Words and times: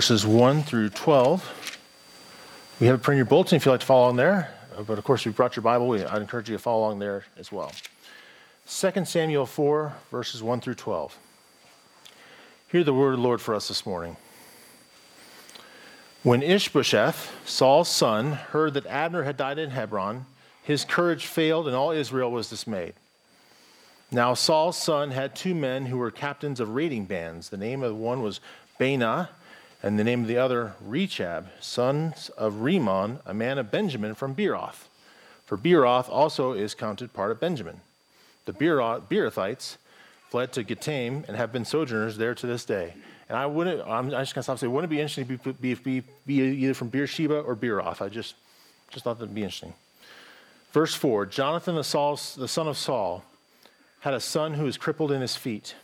verses 0.00 0.24
1 0.24 0.62
through 0.62 0.88
12. 0.90 1.74
We 2.78 2.86
have 2.86 2.94
a 2.94 2.98
printed 3.02 3.14
in 3.14 3.16
your 3.16 3.26
bulletin 3.26 3.56
if 3.56 3.66
you'd 3.66 3.72
like 3.72 3.80
to 3.80 3.86
follow 3.86 4.04
along 4.04 4.16
there. 4.16 4.54
Uh, 4.76 4.82
But 4.82 4.96
of 4.96 5.02
course, 5.02 5.22
if 5.22 5.26
you 5.26 5.32
brought 5.32 5.56
your 5.56 5.64
Bible, 5.64 5.92
I'd 5.92 6.22
encourage 6.22 6.48
you 6.48 6.54
to 6.54 6.62
follow 6.62 6.86
along 6.86 7.00
there 7.00 7.24
as 7.36 7.50
well. 7.50 7.72
2 8.68 9.04
Samuel 9.04 9.44
4, 9.44 9.92
verses 10.12 10.40
1 10.40 10.60
through 10.60 10.76
12. 10.76 11.18
Hear 12.68 12.84
the 12.84 12.94
word 12.94 13.14
of 13.14 13.16
the 13.16 13.24
Lord 13.24 13.40
for 13.40 13.56
us 13.56 13.66
this 13.66 13.84
morning. 13.84 14.16
When 16.22 16.44
Ishbosheth, 16.44 17.32
Saul's 17.44 17.88
son, 17.88 18.34
heard 18.34 18.74
that 18.74 18.86
Abner 18.86 19.24
had 19.24 19.36
died 19.36 19.58
in 19.58 19.70
Hebron, 19.70 20.26
his 20.62 20.84
courage 20.84 21.26
failed 21.26 21.66
and 21.66 21.74
all 21.74 21.90
Israel 21.90 22.30
was 22.30 22.48
dismayed. 22.48 22.94
Now 24.12 24.34
Saul's 24.34 24.80
son 24.80 25.10
had 25.10 25.34
two 25.34 25.56
men 25.56 25.86
who 25.86 25.98
were 25.98 26.12
captains 26.12 26.60
of 26.60 26.76
raiding 26.76 27.06
bands. 27.06 27.48
The 27.48 27.56
name 27.56 27.82
of 27.82 27.96
one 27.96 28.22
was 28.22 28.40
Baanah, 28.78 29.30
and 29.82 29.98
the 29.98 30.04
name 30.04 30.22
of 30.22 30.28
the 30.28 30.38
other 30.38 30.74
Rechab, 30.80 31.48
sons 31.60 32.30
of 32.30 32.62
Rimmon, 32.62 33.20
a 33.24 33.34
man 33.34 33.58
of 33.58 33.70
Benjamin 33.70 34.14
from 34.14 34.34
Beeroth. 34.34 34.88
For 35.46 35.56
Beeroth 35.56 36.08
also 36.08 36.52
is 36.52 36.74
counted 36.74 37.12
part 37.12 37.30
of 37.30 37.40
Benjamin. 37.40 37.80
The 38.44 38.52
Beerothites 38.52 39.76
fled 40.30 40.52
to 40.52 40.62
Gittaim 40.62 41.24
and 41.28 41.36
have 41.36 41.52
been 41.52 41.64
sojourners 41.64 42.16
there 42.16 42.34
to 42.34 42.46
this 42.46 42.64
day. 42.64 42.94
And 43.28 43.36
I 43.36 43.46
wouldn't, 43.46 43.86
I'm 43.86 44.10
just 44.10 44.34
going 44.34 44.40
to 44.40 44.42
stop 44.42 44.54
and 44.54 44.60
say, 44.60 44.66
wouldn't 44.66 44.90
it 44.90 44.94
be 44.94 45.00
interesting 45.00 45.38
to 45.38 45.52
be, 45.54 45.74
be, 45.74 46.02
be, 46.26 46.34
either 46.34 46.74
from 46.74 46.88
Beersheba 46.88 47.40
or 47.40 47.54
Beeroth? 47.54 48.00
I 48.00 48.08
just, 48.08 48.34
just 48.90 49.04
thought 49.04 49.18
that'd 49.18 49.34
be 49.34 49.42
interesting. 49.42 49.74
Verse 50.72 50.94
4 50.94 51.26
Jonathan, 51.26 51.76
the, 51.76 51.84
Saul's, 51.84 52.34
the 52.34 52.48
son 52.48 52.68
of 52.68 52.76
Saul, 52.76 53.24
had 54.00 54.14
a 54.14 54.20
son 54.20 54.54
who 54.54 54.64
was 54.64 54.76
crippled 54.76 55.12
in 55.12 55.20
his 55.20 55.36
feet. 55.36 55.74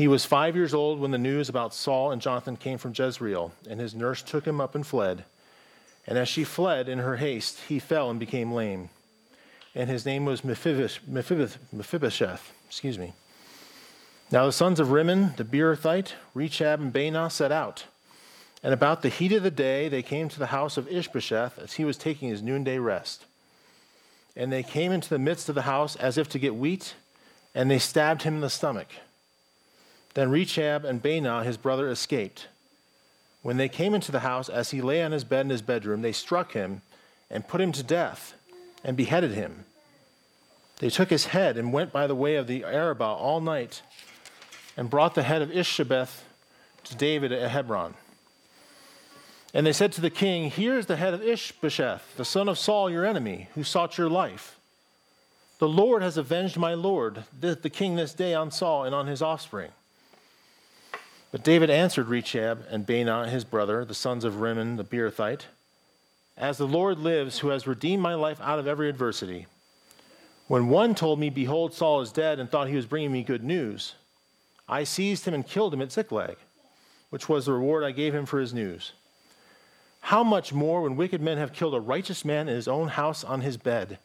He 0.00 0.08
was 0.08 0.24
five 0.24 0.56
years 0.56 0.72
old 0.72 0.98
when 0.98 1.10
the 1.10 1.18
news 1.18 1.50
about 1.50 1.74
Saul 1.74 2.10
and 2.10 2.22
Jonathan 2.22 2.56
came 2.56 2.78
from 2.78 2.94
Jezreel, 2.96 3.52
and 3.68 3.78
his 3.78 3.94
nurse 3.94 4.22
took 4.22 4.46
him 4.46 4.58
up 4.58 4.74
and 4.74 4.86
fled. 4.86 5.24
And 6.06 6.16
as 6.16 6.26
she 6.26 6.42
fled 6.42 6.88
in 6.88 7.00
her 7.00 7.18
haste, 7.18 7.58
he 7.68 7.78
fell 7.78 8.08
and 8.08 8.18
became 8.18 8.50
lame. 8.50 8.88
And 9.74 9.90
his 9.90 10.06
name 10.06 10.24
was 10.24 10.42
Mephibosheth, 10.42 11.06
Mephibosheth, 11.06 12.50
excuse 12.66 12.98
me. 12.98 13.12
Now 14.30 14.46
the 14.46 14.52
sons 14.52 14.80
of 14.80 14.90
Rimmon, 14.90 15.34
the 15.36 15.44
Beerothite, 15.44 16.14
Rechab, 16.32 16.80
and 16.80 16.94
Baanah 16.94 17.30
set 17.30 17.52
out. 17.52 17.84
And 18.62 18.72
about 18.72 19.02
the 19.02 19.10
heat 19.10 19.32
of 19.32 19.42
the 19.42 19.50
day, 19.50 19.90
they 19.90 20.02
came 20.02 20.30
to 20.30 20.38
the 20.38 20.46
house 20.46 20.78
of 20.78 20.88
Ishbosheth 20.88 21.58
as 21.58 21.74
he 21.74 21.84
was 21.84 21.98
taking 21.98 22.30
his 22.30 22.40
noonday 22.40 22.78
rest. 22.78 23.26
And 24.34 24.50
they 24.50 24.62
came 24.62 24.92
into 24.92 25.10
the 25.10 25.18
midst 25.18 25.50
of 25.50 25.54
the 25.54 25.68
house 25.68 25.94
as 25.94 26.16
if 26.16 26.26
to 26.30 26.38
get 26.38 26.56
wheat, 26.56 26.94
and 27.54 27.70
they 27.70 27.78
stabbed 27.78 28.22
him 28.22 28.36
in 28.36 28.40
the 28.40 28.48
stomach. 28.48 28.88
Then 30.14 30.30
Rechab 30.30 30.84
and 30.84 31.02
Baanah, 31.02 31.44
his 31.44 31.56
brother, 31.56 31.88
escaped. 31.88 32.48
When 33.42 33.56
they 33.56 33.68
came 33.68 33.94
into 33.94 34.12
the 34.12 34.20
house, 34.20 34.48
as 34.48 34.70
he 34.70 34.82
lay 34.82 35.02
on 35.02 35.12
his 35.12 35.24
bed 35.24 35.42
in 35.46 35.50
his 35.50 35.62
bedroom, 35.62 36.02
they 36.02 36.12
struck 36.12 36.52
him 36.52 36.82
and 37.30 37.46
put 37.46 37.60
him 37.60 37.72
to 37.72 37.82
death 37.82 38.34
and 38.84 38.96
beheaded 38.96 39.32
him. 39.32 39.64
They 40.78 40.90
took 40.90 41.10
his 41.10 41.26
head 41.26 41.56
and 41.56 41.72
went 41.72 41.92
by 41.92 42.06
the 42.06 42.14
way 42.14 42.36
of 42.36 42.46
the 42.46 42.64
Arabah 42.64 43.04
all 43.04 43.40
night 43.40 43.82
and 44.76 44.90
brought 44.90 45.14
the 45.14 45.22
head 45.22 45.42
of 45.42 45.50
Ishbosheth 45.50 46.24
to 46.84 46.96
David 46.96 47.32
at 47.32 47.50
Hebron. 47.50 47.94
And 49.52 49.66
they 49.66 49.72
said 49.72 49.92
to 49.92 50.00
the 50.00 50.10
king, 50.10 50.50
Here 50.50 50.78
is 50.78 50.86
the 50.86 50.96
head 50.96 51.12
of 51.12 51.22
Ishbosheth, 51.22 52.16
the 52.16 52.24
son 52.24 52.48
of 52.48 52.58
Saul, 52.58 52.88
your 52.88 53.04
enemy, 53.04 53.48
who 53.54 53.64
sought 53.64 53.98
your 53.98 54.08
life. 54.08 54.58
The 55.58 55.68
Lord 55.68 56.02
has 56.02 56.16
avenged 56.16 56.56
my 56.56 56.74
Lord, 56.74 57.24
the 57.38 57.56
king, 57.70 57.96
this 57.96 58.14
day 58.14 58.32
on 58.32 58.50
Saul 58.50 58.84
and 58.84 58.94
on 58.94 59.06
his 59.06 59.20
offspring. 59.20 59.72
But 61.32 61.44
David 61.44 61.70
answered 61.70 62.08
Rechab 62.08 62.64
and 62.70 62.86
Baanah, 62.86 63.28
his 63.28 63.44
brother, 63.44 63.84
the 63.84 63.94
sons 63.94 64.24
of 64.24 64.40
Rimmon 64.40 64.76
the 64.76 64.84
Beerothite, 64.84 65.42
As 66.36 66.58
the 66.58 66.66
Lord 66.66 66.98
lives, 66.98 67.38
who 67.38 67.48
has 67.50 67.66
redeemed 67.66 68.02
my 68.02 68.14
life 68.14 68.40
out 68.40 68.58
of 68.58 68.66
every 68.66 68.88
adversity. 68.88 69.46
When 70.48 70.68
one 70.68 70.96
told 70.96 71.20
me, 71.20 71.30
Behold, 71.30 71.72
Saul 71.72 72.00
is 72.00 72.10
dead, 72.10 72.40
and 72.40 72.50
thought 72.50 72.68
he 72.68 72.74
was 72.74 72.86
bringing 72.86 73.12
me 73.12 73.22
good 73.22 73.44
news, 73.44 73.94
I 74.68 74.82
seized 74.82 75.24
him 75.24 75.34
and 75.34 75.46
killed 75.46 75.72
him 75.72 75.82
at 75.82 75.92
Ziklag, 75.92 76.36
which 77.10 77.28
was 77.28 77.46
the 77.46 77.52
reward 77.52 77.84
I 77.84 77.92
gave 77.92 78.14
him 78.14 78.26
for 78.26 78.40
his 78.40 78.52
news. 78.52 78.92
How 80.00 80.24
much 80.24 80.52
more, 80.52 80.82
when 80.82 80.96
wicked 80.96 81.20
men 81.20 81.38
have 81.38 81.52
killed 81.52 81.74
a 81.74 81.80
righteous 81.80 82.24
man 82.24 82.48
in 82.48 82.56
his 82.56 82.66
own 82.66 82.88
house 82.88 83.22
on 83.22 83.42
his 83.42 83.56
bed, 83.56 83.98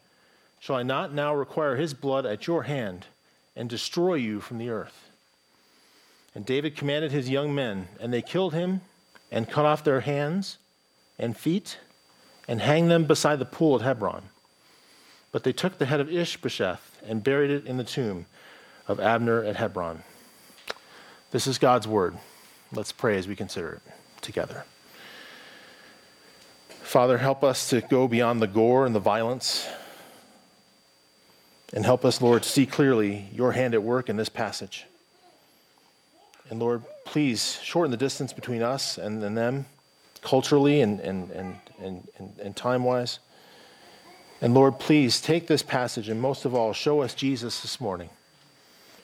shall 0.59 0.75
I 0.75 0.83
not 0.83 1.13
now 1.13 1.33
require 1.33 1.75
his 1.75 1.95
blood 1.95 2.27
at 2.27 2.45
your 2.45 2.63
hand 2.63 3.07
and 3.55 3.67
destroy 3.67 4.15
you 4.15 4.41
from 4.41 4.59
the 4.59 4.69
earth? 4.69 5.04
And 6.35 6.45
David 6.45 6.75
commanded 6.75 7.11
his 7.11 7.29
young 7.29 7.55
men, 7.55 7.87
and 7.99 8.13
they 8.13 8.21
killed 8.21 8.53
him 8.53 8.81
and 9.31 9.49
cut 9.49 9.65
off 9.65 9.85
their 9.85 10.01
hands 10.01 10.57
and 11.17 11.35
feet 11.35 11.79
and 12.47 12.61
hanged 12.61 12.91
them 12.91 13.05
beside 13.05 13.39
the 13.39 13.45
pool 13.45 13.77
at 13.77 13.81
Hebron. 13.81 14.23
But 15.31 15.43
they 15.43 15.53
took 15.53 15.77
the 15.77 15.85
head 15.85 16.01
of 16.01 16.11
Ishbosheth 16.11 17.01
and 17.07 17.23
buried 17.23 17.51
it 17.51 17.65
in 17.65 17.77
the 17.77 17.83
tomb 17.83 18.25
of 18.87 18.99
Abner 18.99 19.43
at 19.43 19.55
Hebron. 19.55 20.03
This 21.31 21.47
is 21.47 21.57
God's 21.57 21.87
word. 21.87 22.15
Let's 22.71 22.91
pray 22.91 23.17
as 23.17 23.27
we 23.27 23.35
consider 23.35 23.73
it 23.73 23.93
together. 24.21 24.65
Father, 26.81 27.17
help 27.17 27.43
us 27.43 27.69
to 27.69 27.81
go 27.81 28.07
beyond 28.07 28.41
the 28.41 28.47
gore 28.47 28.85
and 28.85 28.93
the 28.93 28.99
violence. 28.99 29.67
And 31.73 31.83
help 31.83 32.05
us, 32.05 32.21
Lord, 32.21 32.45
see 32.45 32.65
clearly 32.65 33.27
your 33.33 33.53
hand 33.53 33.73
at 33.73 33.83
work 33.83 34.07
in 34.07 34.17
this 34.17 34.29
passage. 34.29 34.85
And 36.49 36.59
Lord, 36.59 36.83
please 37.05 37.59
shorten 37.63 37.91
the 37.91 37.97
distance 37.97 38.33
between 38.33 38.61
us 38.61 38.97
and, 38.97 39.23
and 39.23 39.37
them, 39.37 39.65
culturally 40.21 40.81
and, 40.81 40.99
and, 40.99 41.31
and, 41.31 41.59
and, 41.79 42.07
and, 42.41 42.55
time 42.55 42.83
wise. 42.83 43.19
And 44.41 44.53
Lord, 44.53 44.79
please 44.79 45.21
take 45.21 45.47
this 45.47 45.63
passage 45.63 46.09
and 46.09 46.21
most 46.21 46.45
of 46.45 46.53
all, 46.53 46.73
show 46.73 47.01
us 47.01 47.13
Jesus 47.13 47.61
this 47.61 47.79
morning. 47.81 48.09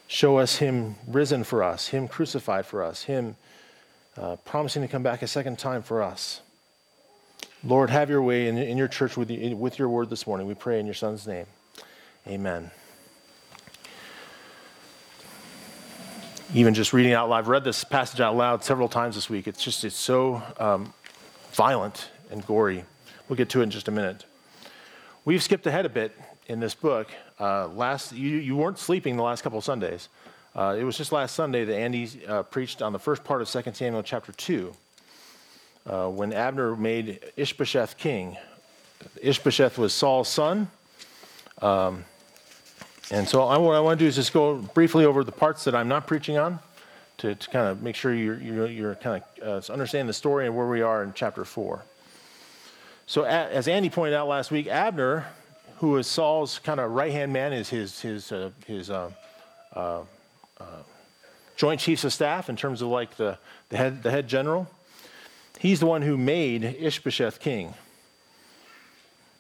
Show 0.07 0.38
us 0.38 0.57
Him 0.57 0.96
risen 1.07 1.44
for 1.44 1.63
us, 1.63 1.88
Him 1.88 2.07
crucified 2.07 2.66
for 2.66 2.84
us, 2.84 3.03
Him 3.03 3.35
uh, 4.18 4.35
promising 4.44 4.81
to 4.81 4.88
come 4.88 5.03
back 5.03 5.22
a 5.22 5.28
second 5.28 5.57
time 5.57 5.81
for 5.81 6.03
us. 6.03 6.41
Lord, 7.63 7.90
have 7.90 8.09
your 8.09 8.22
way 8.22 8.47
in, 8.47 8.57
in 8.57 8.78
your 8.78 8.88
church 8.88 9.16
with, 9.16 9.30
you, 9.30 9.56
with 9.56 9.80
your 9.80 9.88
word 9.88 10.09
this 10.09 10.25
morning. 10.25 10.47
We 10.47 10.56
pray 10.56 10.80
in 10.80 10.85
your 10.85 10.96
Son's 10.96 11.28
name. 11.28 11.46
Amen. 12.28 12.72
Even 16.53 16.73
just 16.73 16.91
reading 16.91 17.13
out 17.13 17.29
loud, 17.29 17.38
I've 17.38 17.47
read 17.47 17.63
this 17.63 17.85
passage 17.85 18.19
out 18.19 18.35
loud 18.35 18.62
several 18.62 18.89
times 18.89 19.16
this 19.16 19.29
week. 19.29 19.47
It's 19.47 19.63
just, 19.63 19.85
it's 19.85 19.95
so 19.95 20.44
um, 20.59 20.94
violent 21.53 22.09
and 22.29 22.45
gory. 22.45 22.84
We'll 23.29 23.38
get 23.38 23.47
to 23.51 23.62
it 23.62 23.63
in 23.63 23.72
just 23.72 23.88
a 23.88 23.91
minute. 23.91 24.25
We've 25.23 25.41
skipped 25.41 25.66
ahead 25.66 25.85
a 25.85 25.89
bit 25.89 26.12
in 26.47 26.59
this 26.59 26.75
book. 26.75 27.07
Uh, 27.39 27.69
last, 27.69 28.12
you, 28.12 28.38
you 28.38 28.57
weren't 28.57 28.78
sleeping 28.78 29.16
the 29.16 29.23
last 29.23 29.44
couple 29.44 29.59
of 29.59 29.63
Sundays. 29.63 30.09
Uh, 30.53 30.75
it 30.78 30.84
was 30.84 30.97
just 30.97 31.13
last 31.13 31.35
Sunday 31.35 31.63
that 31.63 31.73
Andy 31.73 32.09
uh, 32.28 32.44
preached 32.44 32.81
on 32.81 32.91
the 32.91 33.00
first 33.00 33.23
part 33.23 33.41
of 33.41 33.50
2 33.50 33.72
Samuel 33.73 34.03
chapter 34.03 34.33
2 34.33 34.73
uh, 35.85 36.09
when 36.09 36.33
Abner 36.33 36.75
made 36.75 37.22
Ishbosheth 37.38 37.97
king. 37.97 38.35
Ishbosheth 39.22 39.78
was 39.78 39.94
Saul's 39.94 40.28
son. 40.28 40.69
Um, 41.62 42.03
and 43.11 43.27
so 43.27 43.44
I, 43.44 43.57
what 43.57 43.75
I 43.75 43.81
want 43.81 43.99
to 43.99 44.05
do 44.05 44.07
is 44.07 44.16
just 44.16 44.31
go 44.31 44.55
briefly 44.55 45.05
over 45.05 45.23
the 45.23 45.33
parts 45.33 45.66
that 45.66 45.75
I'm 45.75 45.89
not 45.89 46.07
preaching 46.07 46.38
on 46.38 46.59
to, 47.17 47.35
to 47.35 47.49
kind 47.49 47.67
of 47.67 47.83
make 47.83 47.95
sure 47.95 48.13
you're, 48.13 48.39
you're, 48.39 48.67
you're 48.67 48.95
kind 48.95 49.22
of 49.41 49.69
uh, 49.69 49.73
understanding 49.73 50.07
the 50.07 50.13
story 50.13 50.45
and 50.47 50.55
where 50.55 50.67
we 50.67 50.81
are 50.81 51.03
in 51.03 51.13
chapter 51.13 51.44
4. 51.44 51.83
So, 53.05 53.23
as 53.23 53.67
Andy 53.67 53.89
pointed 53.89 54.16
out 54.16 54.29
last 54.29 54.51
week, 54.51 54.67
Abner, 54.67 55.27
who 55.79 55.97
is 55.97 56.07
Saul's 56.07 56.59
kind 56.59 56.79
of 56.79 56.91
right 56.91 57.11
hand 57.11 57.33
man, 57.33 57.51
is 57.51 57.67
his, 57.69 58.00
his, 58.00 58.31
uh, 58.31 58.51
his 58.66 58.89
uh, 58.89 59.11
uh, 59.75 60.03
uh, 60.57 60.63
joint 61.57 61.81
chiefs 61.81 62.05
of 62.05 62.13
staff 62.13 62.50
in 62.50 62.55
terms 62.55 62.81
of 62.81 62.88
like 62.88 63.17
the, 63.17 63.38
the, 63.67 63.75
head, 63.75 64.01
the 64.03 64.11
head 64.11 64.29
general. 64.29 64.69
He's 65.59 65.81
the 65.81 65.85
one 65.85 66.01
who 66.01 66.15
made 66.15 66.63
Ishbosheth 66.63 67.41
king. 67.41 67.74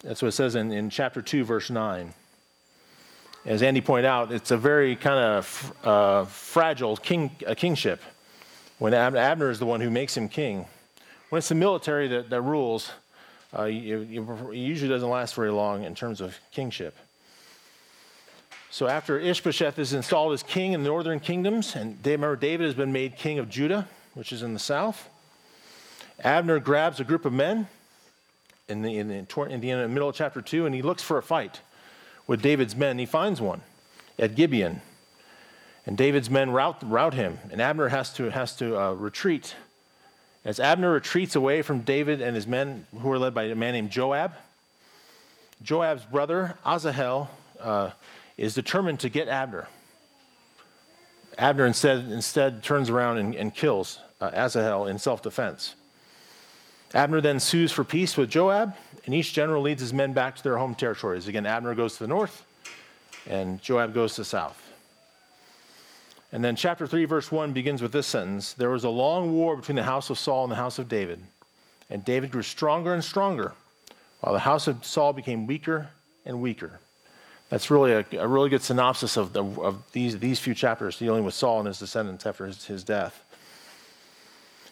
That's 0.03 0.21
what 0.21 0.29
it 0.29 0.33
says 0.33 0.55
in, 0.55 0.73
in 0.73 0.89
chapter 0.89 1.21
2, 1.21 1.45
verse 1.45 1.69
9. 1.69 2.13
As 3.43 3.63
Andy 3.63 3.81
pointed 3.81 4.07
out, 4.07 4.31
it's 4.31 4.51
a 4.51 4.57
very 4.57 4.95
kind 4.95 5.17
of 5.17 5.73
uh, 5.83 6.25
fragile 6.25 6.95
king, 6.95 7.31
uh, 7.47 7.55
kingship 7.55 7.99
when 8.77 8.93
Abner 8.93 9.49
is 9.49 9.57
the 9.57 9.65
one 9.65 9.81
who 9.81 9.89
makes 9.89 10.15
him 10.15 10.29
king. 10.29 10.65
When 11.29 11.39
it's 11.39 11.49
the 11.49 11.55
military 11.55 12.07
that, 12.09 12.29
that 12.29 12.41
rules, 12.41 12.91
uh, 13.57 13.63
it 13.63 13.73
usually 13.73 14.89
doesn't 14.89 15.09
last 15.09 15.33
very 15.33 15.49
long 15.49 15.83
in 15.83 15.95
terms 15.95 16.21
of 16.21 16.37
kingship. 16.51 16.95
So 18.69 18.87
after 18.87 19.17
Ishbosheth 19.17 19.79
is 19.79 19.93
installed 19.93 20.33
as 20.33 20.43
king 20.43 20.73
in 20.73 20.83
the 20.83 20.89
northern 20.89 21.19
kingdoms, 21.19 21.75
and 21.75 21.97
remember 22.05 22.35
David 22.35 22.65
has 22.65 22.75
been 22.75 22.91
made 22.91 23.17
king 23.17 23.39
of 23.39 23.49
Judah, 23.49 23.87
which 24.13 24.31
is 24.31 24.43
in 24.43 24.53
the 24.53 24.59
south, 24.59 25.09
Abner 26.23 26.59
grabs 26.59 26.99
a 26.99 27.03
group 27.03 27.25
of 27.25 27.33
men 27.33 27.67
in 28.69 28.83
the, 28.83 28.99
in 28.99 29.07
the, 29.07 29.45
in 29.49 29.61
the 29.61 29.87
middle 29.87 30.09
of 30.09 30.15
chapter 30.15 30.41
2, 30.41 30.67
and 30.67 30.75
he 30.75 30.83
looks 30.83 31.01
for 31.01 31.17
a 31.17 31.23
fight 31.23 31.59
with 32.27 32.41
David's 32.41 32.75
men. 32.75 32.97
He 32.99 33.05
finds 33.05 33.41
one 33.41 33.61
at 34.17 34.35
Gibeon. 34.35 34.81
And 35.85 35.97
David's 35.97 36.29
men 36.29 36.51
rout, 36.51 36.77
rout 36.87 37.15
him, 37.15 37.39
and 37.51 37.59
Abner 37.59 37.87
has 37.87 38.13
to, 38.13 38.29
has 38.29 38.55
to 38.57 38.79
uh, 38.79 38.91
retreat 38.93 39.55
As 40.45 40.59
Abner 40.59 40.91
retreats 40.91 41.35
away 41.35 41.61
from 41.61 41.81
David 41.81 42.21
and 42.21 42.35
his 42.35 42.47
men, 42.47 42.85
who 42.99 43.11
are 43.11 43.19
led 43.19 43.33
by 43.33 43.43
a 43.43 43.55
man 43.55 43.73
named 43.73 43.89
Joab, 43.89 44.33
Joab's 45.63 46.05
brother, 46.05 46.57
Asahel, 46.65 47.29
uh, 47.59 47.91
is 48.37 48.53
determined 48.55 48.99
to 49.01 49.09
get 49.09 49.27
Abner. 49.27 49.67
Abner 51.37 51.65
instead, 51.65 52.11
instead 52.11 52.63
turns 52.63 52.89
around 52.89 53.17
and, 53.17 53.35
and 53.35 53.53
kills 53.53 53.99
uh, 54.19 54.31
Asahel 54.33 54.87
in 54.87 54.97
self 54.99 55.21
defense. 55.21 55.75
Abner 56.93 57.21
then 57.21 57.39
sues 57.39 57.71
for 57.71 57.83
peace 57.83 58.17
with 58.17 58.29
Joab, 58.29 58.75
and 59.05 59.15
each 59.15 59.33
general 59.33 59.61
leads 59.61 59.81
his 59.81 59.93
men 59.93 60.13
back 60.13 60.35
to 60.35 60.43
their 60.43 60.57
home 60.57 60.75
territories. 60.75 61.27
Again, 61.27 61.45
Abner 61.45 61.73
goes 61.73 61.93
to 61.93 62.03
the 62.03 62.07
north, 62.07 62.45
and 63.27 63.61
Joab 63.61 63.93
goes 63.93 64.15
to 64.15 64.21
the 64.21 64.25
south. 64.25 64.61
And 66.33 66.43
then 66.43 66.55
chapter 66.55 66.87
3, 66.87 67.05
verse 67.05 67.31
1 67.31 67.51
begins 67.51 67.81
with 67.81 67.91
this 67.91 68.07
sentence 68.07 68.53
There 68.53 68.69
was 68.69 68.83
a 68.83 68.89
long 68.89 69.33
war 69.33 69.55
between 69.55 69.75
the 69.75 69.83
house 69.83 70.09
of 70.09 70.17
Saul 70.17 70.43
and 70.43 70.51
the 70.51 70.57
house 70.57 70.79
of 70.79 70.89
David, 70.89 71.21
and 71.89 72.03
David 72.03 72.31
grew 72.31 72.43
stronger 72.43 72.93
and 72.93 73.03
stronger, 73.03 73.53
while 74.19 74.33
the 74.33 74.39
house 74.39 74.67
of 74.67 74.85
Saul 74.85 75.13
became 75.13 75.47
weaker 75.47 75.89
and 76.25 76.41
weaker. 76.41 76.79
That's 77.49 77.69
really 77.69 77.91
a, 77.91 78.05
a 78.13 78.27
really 78.27 78.49
good 78.49 78.61
synopsis 78.61 79.17
of, 79.17 79.33
the, 79.33 79.43
of 79.43 79.83
these, 79.91 80.17
these 80.19 80.39
few 80.39 80.53
chapters 80.53 80.97
dealing 80.97 81.25
with 81.25 81.33
Saul 81.33 81.59
and 81.59 81.67
his 81.67 81.79
descendants 81.79 82.25
after 82.25 82.45
his, 82.45 82.65
his 82.65 82.83
death. 82.83 83.25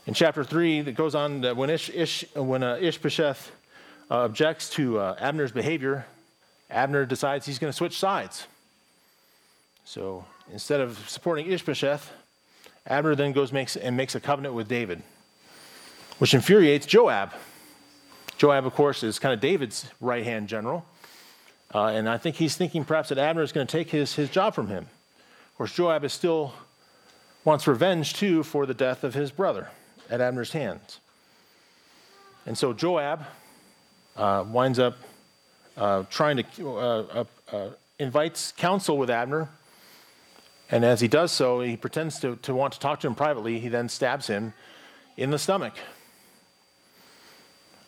In 0.09 0.15
chapter 0.15 0.43
3, 0.43 0.79
it 0.79 0.95
goes 0.95 1.13
on 1.13 1.41
that 1.41 1.55
when, 1.55 1.69
Ish, 1.69 1.91
Ish, 1.91 2.25
when 2.33 2.63
uh, 2.63 2.79
Ishbosheth 2.81 3.51
uh, 4.09 4.21
objects 4.21 4.67
to 4.71 4.97
uh, 4.97 5.15
Abner's 5.19 5.51
behavior, 5.51 6.07
Abner 6.67 7.05
decides 7.05 7.45
he's 7.45 7.59
going 7.59 7.71
to 7.71 7.77
switch 7.77 7.95
sides. 7.95 8.47
So 9.85 10.25
instead 10.51 10.81
of 10.81 10.97
supporting 11.07 11.45
Ishbosheth, 11.45 12.11
Abner 12.87 13.13
then 13.13 13.33
goes 13.33 13.51
makes, 13.53 13.75
and 13.75 13.95
makes 13.95 14.15
a 14.15 14.19
covenant 14.19 14.55
with 14.55 14.67
David, 14.67 15.03
which 16.17 16.33
infuriates 16.33 16.87
Joab. 16.87 17.31
Joab, 18.39 18.65
of 18.65 18.73
course, 18.73 19.03
is 19.03 19.19
kind 19.19 19.35
of 19.35 19.39
David's 19.39 19.91
right 20.01 20.23
hand 20.23 20.49
general. 20.49 20.85
Uh, 21.71 21.89
and 21.89 22.09
I 22.09 22.17
think 22.17 22.37
he's 22.37 22.57
thinking 22.57 22.83
perhaps 22.83 23.09
that 23.09 23.19
Abner 23.19 23.43
is 23.43 23.51
going 23.51 23.67
to 23.67 23.71
take 23.71 23.91
his, 23.91 24.15
his 24.15 24.31
job 24.31 24.55
from 24.55 24.69
him. 24.69 24.87
Of 25.51 25.57
course, 25.59 25.75
Joab 25.75 26.03
is 26.03 26.13
still 26.13 26.55
wants 27.45 27.67
revenge 27.67 28.15
too 28.15 28.41
for 28.41 28.65
the 28.65 28.73
death 28.73 29.03
of 29.03 29.13
his 29.13 29.29
brother 29.29 29.69
at 30.09 30.21
Abner's 30.21 30.51
hands. 30.51 30.99
And 32.45 32.57
so 32.57 32.73
Joab 32.73 33.25
uh, 34.15 34.45
winds 34.47 34.79
up 34.79 34.97
uh, 35.77 36.03
trying 36.09 36.37
to 36.37 36.69
uh, 36.69 36.81
uh, 36.81 37.23
uh, 37.55 37.69
invites 37.99 38.53
counsel 38.57 38.97
with 38.97 39.09
Abner 39.09 39.49
and 40.71 40.85
as 40.85 41.01
he 41.01 41.07
does 41.07 41.31
so, 41.31 41.61
he 41.61 41.75
pretends 41.75 42.19
to, 42.19 42.35
to 42.37 42.53
want 42.53 42.73
to 42.73 42.79
talk 42.79 42.99
to 43.01 43.07
him 43.07 43.15
privately. 43.15 43.59
He 43.59 43.69
then 43.69 43.89
stabs 43.89 44.27
him 44.27 44.53
in 45.17 45.31
the 45.31 45.39
stomach. 45.39 45.73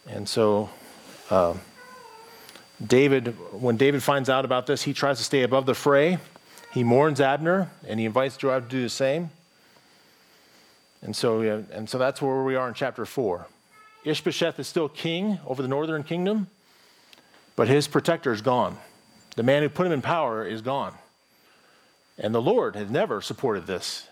And 0.07 0.27
so, 0.27 0.71
uh, 1.29 1.53
David, 2.85 3.35
when 3.51 3.77
David 3.77 4.01
finds 4.01 4.29
out 4.29 4.45
about 4.45 4.65
this, 4.65 4.81
he 4.81 4.94
tries 4.94 5.19
to 5.19 5.24
stay 5.24 5.44
above 5.44 5.67
the 5.67 5.75
fray. 5.75 6.17
He 6.74 6.83
mourns 6.83 7.21
Abner, 7.21 7.69
and 7.88 8.00
he 8.00 8.07
invites 8.07 8.35
Joab 8.35 8.63
to 8.63 8.69
do 8.69 8.81
the 8.81 8.89
same. 8.89 9.29
And 11.01 11.15
so, 11.15 11.42
and 11.42 11.89
so 11.89 11.98
that's 11.98 12.21
where 12.21 12.44
we 12.44 12.56
are 12.56 12.68
in 12.68 12.74
chapter 12.74 13.06
4. 13.06 13.48
Ishbosheth 14.03 14.59
is 14.59 14.68
still 14.68 14.89
king 14.89 15.39
over 15.45 15.62
the 15.62 15.68
northern 15.68 16.03
kingdom, 16.03 16.48
but 17.56 17.68
his 17.68 17.88
protector 17.88 18.31
is 18.31 18.42
gone. 18.42 18.77
The 19.36 19.44
man 19.44 19.63
who 19.63 19.69
put 19.69 19.88
him 19.88 19.94
in 19.94 20.01
power 20.01 20.45
is 20.45 20.62
gone. 20.62 20.94
And 22.18 22.36
the 22.36 22.42
Lord 22.42 22.75
has 22.75 22.89
never 22.89 23.21
supported 23.21 23.65
this. 23.65 24.07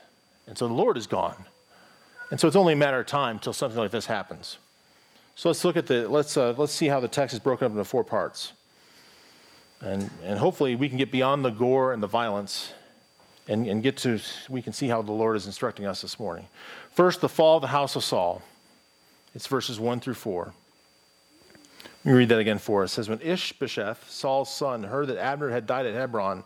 And 0.47 0.57
so 0.57 0.67
the 0.67 0.73
Lord 0.73 0.97
is 0.97 1.05
gone. 1.05 1.45
And 2.31 2.39
so 2.39 2.47
it's 2.47 2.55
only 2.55 2.73
a 2.73 2.75
matter 2.75 2.99
of 2.99 3.07
time 3.07 3.39
till 3.39 3.53
something 3.53 3.77
like 3.77 3.91
this 3.91 4.05
happens. 4.05 4.57
So 5.35 5.49
let's 5.49 5.63
look 5.63 5.77
at 5.77 5.87
the, 5.87 6.07
let's, 6.07 6.37
uh, 6.37 6.53
let's 6.57 6.73
see 6.73 6.87
how 6.87 6.99
the 6.99 7.07
text 7.07 7.33
is 7.33 7.39
broken 7.39 7.65
up 7.65 7.71
into 7.71 7.83
four 7.83 8.03
parts. 8.03 8.53
And, 9.81 10.09
and 10.23 10.37
hopefully 10.37 10.75
we 10.75 10.89
can 10.89 10.97
get 10.97 11.11
beyond 11.11 11.45
the 11.45 11.49
gore 11.49 11.93
and 11.93 12.03
the 12.03 12.07
violence 12.07 12.73
and, 13.49 13.67
and 13.67 13.81
get 13.81 13.97
to, 13.97 14.19
we 14.47 14.61
can 14.61 14.71
see 14.71 14.87
how 14.87 15.01
the 15.01 15.11
Lord 15.11 15.35
is 15.35 15.47
instructing 15.47 15.85
us 15.85 16.01
this 16.01 16.19
morning. 16.19 16.47
First, 16.91 17.19
the 17.19 17.27
fall 17.27 17.57
of 17.57 17.61
the 17.61 17.67
house 17.67 17.95
of 17.95 18.03
Saul. 18.03 18.43
It's 19.33 19.47
verses 19.47 19.79
1 19.79 19.99
through 19.99 20.13
4. 20.13 20.53
Let 21.81 22.05
me 22.05 22.11
read 22.13 22.29
that 22.29 22.39
again 22.39 22.59
for 22.59 22.83
us. 22.83 22.91
It 22.91 22.95
says, 22.95 23.09
When 23.09 23.19
Ishbosheth, 23.21 24.09
Saul's 24.09 24.53
son, 24.53 24.83
heard 24.83 25.07
that 25.07 25.17
Abner 25.17 25.49
had 25.49 25.65
died 25.65 25.87
at 25.87 25.95
Hebron, 25.95 26.43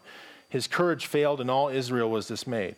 his 0.48 0.66
courage 0.66 1.06
failed 1.06 1.42
and 1.42 1.52
all 1.52 1.68
Israel 1.68 2.10
was 2.10 2.26
dismayed. 2.26 2.76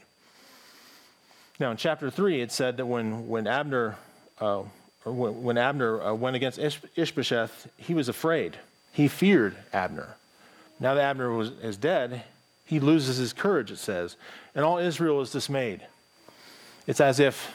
Now, 1.59 1.71
in 1.71 1.77
chapter 1.77 2.09
3, 2.09 2.41
it 2.41 2.51
said 2.51 2.77
that 2.77 2.85
when, 2.85 3.27
when 3.27 3.47
Abner, 3.47 3.95
uh, 4.41 4.63
when, 5.03 5.43
when, 5.43 5.57
Abner 5.57 6.01
uh, 6.01 6.13
went 6.13 6.35
against 6.35 6.57
Ish- 6.57 6.81
Ishbosheth, 6.95 7.67
he 7.77 7.93
was 7.93 8.09
afraid. 8.09 8.57
He 8.91 9.07
feared 9.07 9.55
Abner. 9.71 10.15
Now 10.79 10.95
that 10.95 11.03
Abner 11.03 11.31
was, 11.31 11.51
is 11.61 11.77
dead, 11.77 12.23
he 12.65 12.79
loses 12.79 13.17
his 13.17 13.33
courage, 13.33 13.71
it 13.71 13.77
says, 13.77 14.15
and 14.53 14.65
all 14.65 14.77
Israel 14.77 15.21
is 15.21 15.31
dismayed. 15.31 15.81
It's 16.87 16.99
as 16.99 17.19
if 17.19 17.53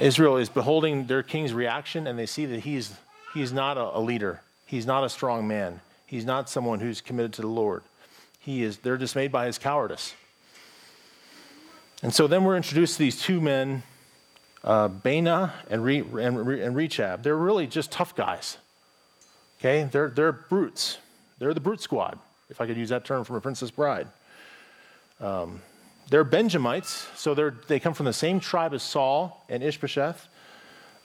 Israel 0.00 0.36
is 0.36 0.48
beholding 0.48 1.06
their 1.06 1.22
king's 1.22 1.52
reaction 1.52 2.06
and 2.06 2.18
they 2.18 2.26
see 2.26 2.46
that 2.46 2.60
he's, 2.60 2.94
he's 3.32 3.52
not 3.52 3.76
a, 3.76 4.00
leader, 4.00 4.40
he's 4.66 4.86
not 4.86 5.04
a 5.04 5.08
strong 5.08 5.46
man, 5.46 5.80
he's 6.06 6.24
not 6.24 6.48
someone 6.48 6.80
who's 6.80 7.00
committed 7.00 7.32
to 7.34 7.42
the 7.42 7.48
Lord 7.48 7.82
he 8.44 8.62
is, 8.62 8.76
they're 8.78 8.98
dismayed 8.98 9.32
by 9.32 9.46
his 9.46 9.56
cowardice. 9.56 10.14
And 12.02 12.12
so 12.12 12.26
then 12.26 12.44
we're 12.44 12.56
introduced 12.56 12.94
to 12.94 12.98
these 12.98 13.20
two 13.20 13.40
men, 13.40 13.82
uh, 14.62 14.90
Baanah 14.90 15.52
and, 15.70 15.82
Re, 15.82 16.00
and, 16.00 16.38
and 16.38 16.76
Rechab. 16.76 17.22
They're 17.22 17.36
really 17.36 17.66
just 17.66 17.90
tough 17.90 18.14
guys. 18.14 18.58
Okay? 19.58 19.88
They're, 19.90 20.10
they're 20.10 20.32
brutes. 20.32 20.98
They're 21.38 21.54
the 21.54 21.60
brute 21.60 21.80
squad, 21.80 22.18
if 22.50 22.60
I 22.60 22.66
could 22.66 22.76
use 22.76 22.90
that 22.90 23.04
term 23.04 23.24
from 23.24 23.36
a 23.36 23.40
Princess 23.40 23.70
Bride. 23.70 24.06
Um, 25.20 25.60
they're 26.10 26.24
Benjamites, 26.24 27.06
so 27.16 27.34
they're, 27.34 27.54
they 27.66 27.80
come 27.80 27.94
from 27.94 28.06
the 28.06 28.12
same 28.12 28.40
tribe 28.40 28.74
as 28.74 28.82
Saul 28.82 29.44
and 29.48 29.62
Ishbosheth. 29.62 30.28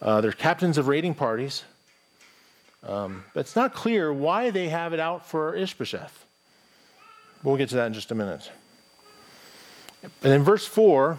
Uh, 0.01 0.21
they're 0.21 0.31
captains 0.31 0.77
of 0.77 0.87
raiding 0.87 1.13
parties. 1.13 1.63
Um, 2.87 3.23
but 3.33 3.41
it's 3.41 3.55
not 3.55 3.73
clear 3.73 4.11
why 4.11 4.49
they 4.51 4.69
have 4.69 4.93
it 4.93 4.99
out 4.99 5.25
for 5.25 5.55
Ishbosheth. 5.55 6.25
We'll 7.43 7.57
get 7.57 7.69
to 7.69 7.75
that 7.75 7.87
in 7.87 7.93
just 7.93 8.11
a 8.11 8.15
minute. 8.15 8.51
And 10.23 10.33
in 10.33 10.43
verse 10.43 10.65
4, 10.65 11.17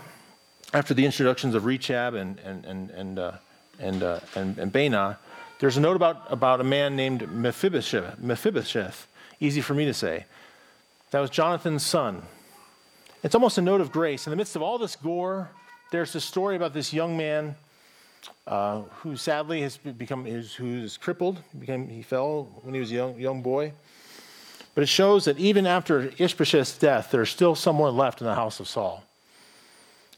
after 0.73 0.95
the 0.95 1.05
introductions 1.05 1.55
of 1.55 1.65
Rechab 1.65 2.15
and, 2.15 2.39
and, 2.41 2.65
and, 2.65 2.91
and, 2.91 3.19
uh, 3.19 3.33
and, 3.79 4.03
uh, 4.03 4.21
and, 4.35 4.59
and 4.59 5.17
there's 5.59 5.77
a 5.77 5.81
note 5.81 5.97
about, 5.97 6.25
about 6.31 6.61
a 6.61 6.65
man 6.65 6.97
named 6.97 7.31
Mephibosheth, 7.31 8.19
Mephibosheth. 8.19 9.07
Easy 9.41 9.61
for 9.61 9.75
me 9.75 9.87
to 9.87 9.95
say. 9.95 10.27
That 11.11 11.21
was 11.21 11.31
Jonathan's 11.31 11.85
son. 11.85 12.23
It's 13.23 13.35
almost 13.35 13.59
a 13.59 13.63
note 13.63 13.81
of 13.81 13.91
grace. 13.91 14.27
In 14.27 14.31
the 14.31 14.37
midst 14.37 14.55
of 14.55 14.63
all 14.63 14.79
this 14.79 14.97
gore, 14.97 15.51
there's 15.91 16.15
a 16.15 16.21
story 16.21 16.57
about 16.57 16.73
this 16.73 16.93
young 16.93 17.17
man 17.17 17.57
uh, 18.47 18.83
who 19.03 19.17
sadly 19.17 19.63
has 19.63 19.77
become, 19.77 20.25
who's 20.25 20.97
crippled. 20.99 21.41
He, 21.53 21.59
became, 21.59 21.89
he 21.89 22.03
fell 22.03 22.49
when 22.63 22.75
he 22.75 22.81
was 22.81 22.91
a 22.91 22.95
young, 22.95 23.19
young 23.19 23.43
boy. 23.43 23.73
But 24.75 24.83
it 24.83 24.89
shows 24.89 25.25
that 25.25 25.39
even 25.39 25.67
after 25.67 26.13
Ishbosheth's 26.19 26.79
death, 26.79 27.11
there's 27.11 27.31
still 27.31 27.55
someone 27.55 27.97
left 27.97 28.21
in 28.21 28.27
the 28.27 28.35
house 28.35 28.61
of 28.61 28.69
Saul. 28.69 29.05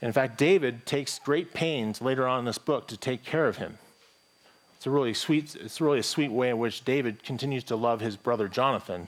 And 0.00 0.09
in 0.09 0.12
fact, 0.12 0.37
David 0.37 0.85
takes 0.85 1.19
great 1.21 1.55
pains 1.55 2.02
later 2.02 2.26
on 2.26 2.41
in 2.41 2.45
this 2.45 2.59
book 2.59 2.88
to 2.88 2.97
take 2.97 3.25
care 3.25 3.47
of 3.47 3.57
him. 3.57 3.79
It's 4.83 4.87
a 4.89 4.91
really 4.91 5.15
sweet, 5.15 5.55
it's 5.55 5.81
really 5.81 6.01
a 6.01 6.03
sweet 6.03 6.33
way 6.33 6.51
in 6.51 6.59
which 6.59 6.85
David 6.85 7.23
continues 7.23 7.62
to 7.62 7.77
love 7.77 8.01
his 8.01 8.17
brother 8.17 8.49
Jonathan 8.49 9.07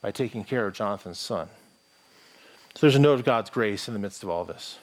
by 0.00 0.12
taking 0.12 0.44
care 0.44 0.68
of 0.68 0.74
Jonathan's 0.74 1.18
son. 1.18 1.48
So 2.76 2.82
there's 2.82 2.94
a 2.94 3.00
note 3.00 3.14
of 3.14 3.24
God's 3.24 3.50
grace 3.50 3.88
in 3.88 3.94
the 3.94 3.98
midst 3.98 4.22
of 4.22 4.28
all 4.28 4.44
this. 4.44 4.78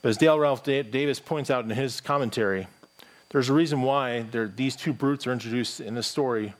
But 0.00 0.08
as 0.08 0.16
Dale 0.16 0.38
Ralph 0.38 0.64
Davis 0.64 1.20
points 1.20 1.50
out 1.50 1.64
in 1.64 1.70
his 1.70 2.00
commentary, 2.00 2.66
there's 3.28 3.50
a 3.50 3.52
reason 3.52 3.82
why 3.82 4.24
these 4.56 4.74
two 4.74 4.94
brutes 4.94 5.26
are 5.26 5.34
introduced 5.34 5.82
in 5.82 5.94
this 5.94 6.06
story 6.06 6.54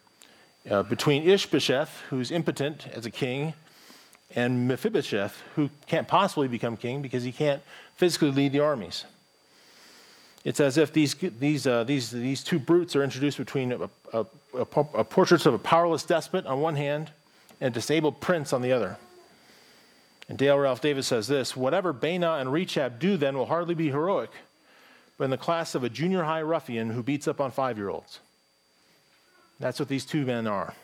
uh, 0.70 0.82
between 0.82 1.22
Ishbosheth, 1.22 2.02
who's 2.10 2.30
impotent 2.30 2.88
as 2.88 3.06
a 3.06 3.10
king, 3.10 3.54
and 4.36 4.68
Mephibosheth, 4.68 5.40
who 5.54 5.70
can't 5.86 6.06
possibly 6.06 6.48
become 6.48 6.76
king 6.76 7.00
because 7.00 7.22
he 7.22 7.32
can't 7.32 7.62
physically 7.96 8.32
lead 8.32 8.52
the 8.52 8.60
armies. 8.60 9.06
It's 10.44 10.60
as 10.60 10.76
if 10.76 10.92
these, 10.92 11.14
these, 11.14 11.66
uh, 11.66 11.84
these, 11.84 12.10
these 12.10 12.44
two 12.44 12.58
brutes 12.58 12.94
are 12.94 13.02
introduced 13.02 13.38
between 13.38 13.72
a, 13.72 13.88
a, 14.12 14.26
a, 14.54 14.60
a 14.94 15.04
portrait 15.04 15.46
of 15.46 15.54
a 15.54 15.58
powerless 15.58 16.02
despot 16.02 16.44
on 16.44 16.60
one 16.60 16.76
hand 16.76 17.10
and 17.60 17.72
a 17.72 17.74
disabled 17.74 18.20
prince 18.20 18.52
on 18.52 18.60
the 18.60 18.70
other. 18.70 18.98
And 20.28 20.36
Dale 20.38 20.58
Ralph 20.58 20.80
Davis 20.80 21.06
says 21.06 21.28
this 21.28 21.56
Whatever 21.56 21.94
Baanah 21.94 22.40
and 22.40 22.52
Rechab 22.52 22.98
do 22.98 23.16
then 23.16 23.36
will 23.36 23.46
hardly 23.46 23.74
be 23.74 23.88
heroic, 23.88 24.30
but 25.16 25.24
in 25.24 25.30
the 25.30 25.38
class 25.38 25.74
of 25.74 25.82
a 25.82 25.88
junior 25.88 26.24
high 26.24 26.42
ruffian 26.42 26.90
who 26.90 27.02
beats 27.02 27.26
up 27.26 27.40
on 27.40 27.50
five 27.50 27.78
year 27.78 27.88
olds. 27.88 28.20
That's 29.60 29.78
what 29.78 29.88
these 29.88 30.04
two 30.04 30.26
men 30.26 30.46
are. 30.46 30.74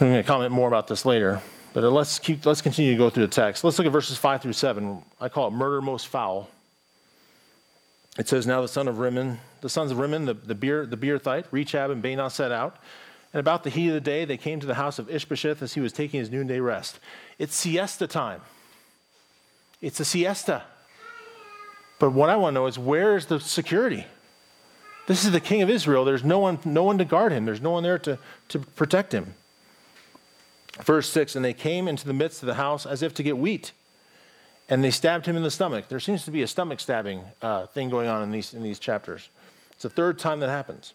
I'm 0.00 0.06
going 0.06 0.14
to 0.14 0.22
comment 0.22 0.52
more 0.52 0.68
about 0.68 0.86
this 0.86 1.04
later, 1.04 1.42
but 1.74 1.82
let's, 1.82 2.18
keep, 2.18 2.46
let's 2.46 2.62
continue 2.62 2.92
to 2.92 2.98
go 2.98 3.10
through 3.10 3.26
the 3.26 3.32
text. 3.32 3.64
Let's 3.64 3.78
look 3.78 3.86
at 3.86 3.92
verses 3.92 4.16
5 4.16 4.42
through 4.42 4.52
7. 4.52 5.02
I 5.20 5.28
call 5.28 5.48
it 5.48 5.50
murder 5.50 5.82
most 5.82 6.06
foul. 6.06 6.48
It 8.18 8.28
says, 8.28 8.46
Now 8.46 8.60
the 8.60 8.68
son 8.68 8.88
of 8.88 8.98
Rimmon, 8.98 9.38
the 9.60 9.68
sons 9.68 9.90
of 9.90 9.98
Rimmon, 9.98 10.26
the, 10.26 10.34
the, 10.34 10.54
Beer, 10.54 10.84
the 10.84 10.96
Beerthite, 10.96 11.46
Rechab 11.50 11.90
and 11.90 12.02
Baanah 12.02 12.30
set 12.30 12.52
out. 12.52 12.76
And 13.32 13.40
about 13.40 13.62
the 13.62 13.70
heat 13.70 13.88
of 13.88 13.94
the 13.94 14.00
day, 14.00 14.24
they 14.24 14.36
came 14.36 14.58
to 14.60 14.66
the 14.66 14.74
house 14.74 14.98
of 14.98 15.08
Ishbosheth 15.08 15.62
as 15.62 15.74
he 15.74 15.80
was 15.80 15.92
taking 15.92 16.18
his 16.18 16.30
noonday 16.30 16.60
rest. 16.60 16.98
It's 17.38 17.54
siesta 17.54 18.06
time. 18.06 18.40
It's 19.80 20.00
a 20.00 20.04
siesta. 20.04 20.64
But 21.98 22.10
what 22.10 22.30
I 22.30 22.36
want 22.36 22.54
to 22.54 22.60
know 22.60 22.66
is 22.66 22.78
where 22.78 23.16
is 23.16 23.26
the 23.26 23.38
security? 23.38 24.06
This 25.06 25.24
is 25.24 25.32
the 25.32 25.40
king 25.40 25.62
of 25.62 25.70
Israel. 25.70 26.04
There's 26.04 26.24
no 26.24 26.38
one, 26.38 26.58
no 26.64 26.84
one 26.84 26.98
to 26.98 27.04
guard 27.04 27.32
him, 27.32 27.44
there's 27.44 27.60
no 27.60 27.70
one 27.70 27.82
there 27.82 27.98
to, 28.00 28.18
to 28.48 28.58
protect 28.58 29.12
him. 29.12 29.34
Verse 30.82 31.08
6 31.10 31.36
And 31.36 31.44
they 31.44 31.54
came 31.54 31.88
into 31.88 32.06
the 32.06 32.12
midst 32.12 32.42
of 32.42 32.46
the 32.46 32.54
house 32.54 32.86
as 32.86 33.02
if 33.02 33.14
to 33.14 33.22
get 33.22 33.38
wheat, 33.38 33.72
and 34.68 34.84
they 34.84 34.90
stabbed 34.90 35.26
him 35.26 35.36
in 35.36 35.42
the 35.42 35.50
stomach. 35.50 35.88
There 35.88 36.00
seems 36.00 36.24
to 36.24 36.30
be 36.30 36.42
a 36.42 36.46
stomach 36.46 36.80
stabbing 36.80 37.22
uh, 37.40 37.66
thing 37.66 37.88
going 37.88 38.08
on 38.08 38.22
in 38.22 38.30
these, 38.30 38.52
in 38.52 38.62
these 38.62 38.78
chapters. 38.78 39.28
It's 39.72 39.82
the 39.82 39.90
third 39.90 40.18
time 40.18 40.40
that 40.40 40.48
happens. 40.48 40.94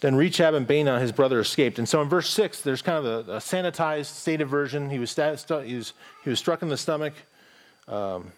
Then 0.00 0.14
Rechab 0.14 0.54
and 0.54 0.68
Baanah, 0.68 1.00
his 1.00 1.10
brother, 1.12 1.40
escaped. 1.40 1.78
And 1.78 1.88
so 1.88 2.02
in 2.02 2.08
verse 2.08 2.28
6, 2.28 2.60
there's 2.60 2.82
kind 2.82 3.04
of 3.04 3.28
a, 3.28 3.32
a 3.32 3.38
sanitized, 3.38 4.06
stated 4.06 4.46
version. 4.46 4.90
He 4.90 4.98
was, 4.98 5.14
he, 5.14 5.22
was, 5.22 5.92
he 6.22 6.30
was 6.30 6.38
struck 6.38 6.62
in 6.62 6.68
the 6.68 6.76
stomach, 6.76 7.14
um, 7.88 8.32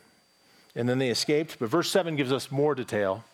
and 0.76 0.88
then 0.88 0.98
they 0.98 1.08
escaped. 1.08 1.58
But 1.58 1.68
verse 1.68 1.90
7 1.90 2.14
gives 2.14 2.32
us 2.32 2.52
more 2.52 2.74
detail. 2.74 3.24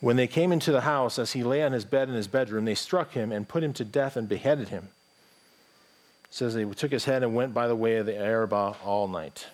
When 0.00 0.16
they 0.16 0.26
came 0.26 0.50
into 0.50 0.72
the 0.72 0.82
house, 0.82 1.18
as 1.18 1.32
he 1.32 1.42
lay 1.42 1.62
on 1.62 1.72
his 1.72 1.84
bed 1.84 2.08
in 2.08 2.14
his 2.14 2.26
bedroom, 2.26 2.64
they 2.64 2.74
struck 2.74 3.12
him 3.12 3.32
and 3.32 3.46
put 3.46 3.62
him 3.62 3.72
to 3.74 3.84
death 3.84 4.16
and 4.16 4.28
beheaded 4.28 4.68
him. 4.68 4.88
It 6.24 6.34
says 6.34 6.54
they 6.54 6.64
took 6.64 6.90
his 6.90 7.04
head 7.04 7.22
and 7.22 7.34
went 7.34 7.54
by 7.54 7.68
the 7.68 7.76
way 7.76 7.96
of 7.96 8.06
the 8.06 8.16
Arabah 8.16 8.76
all 8.84 9.08
night. 9.08 9.46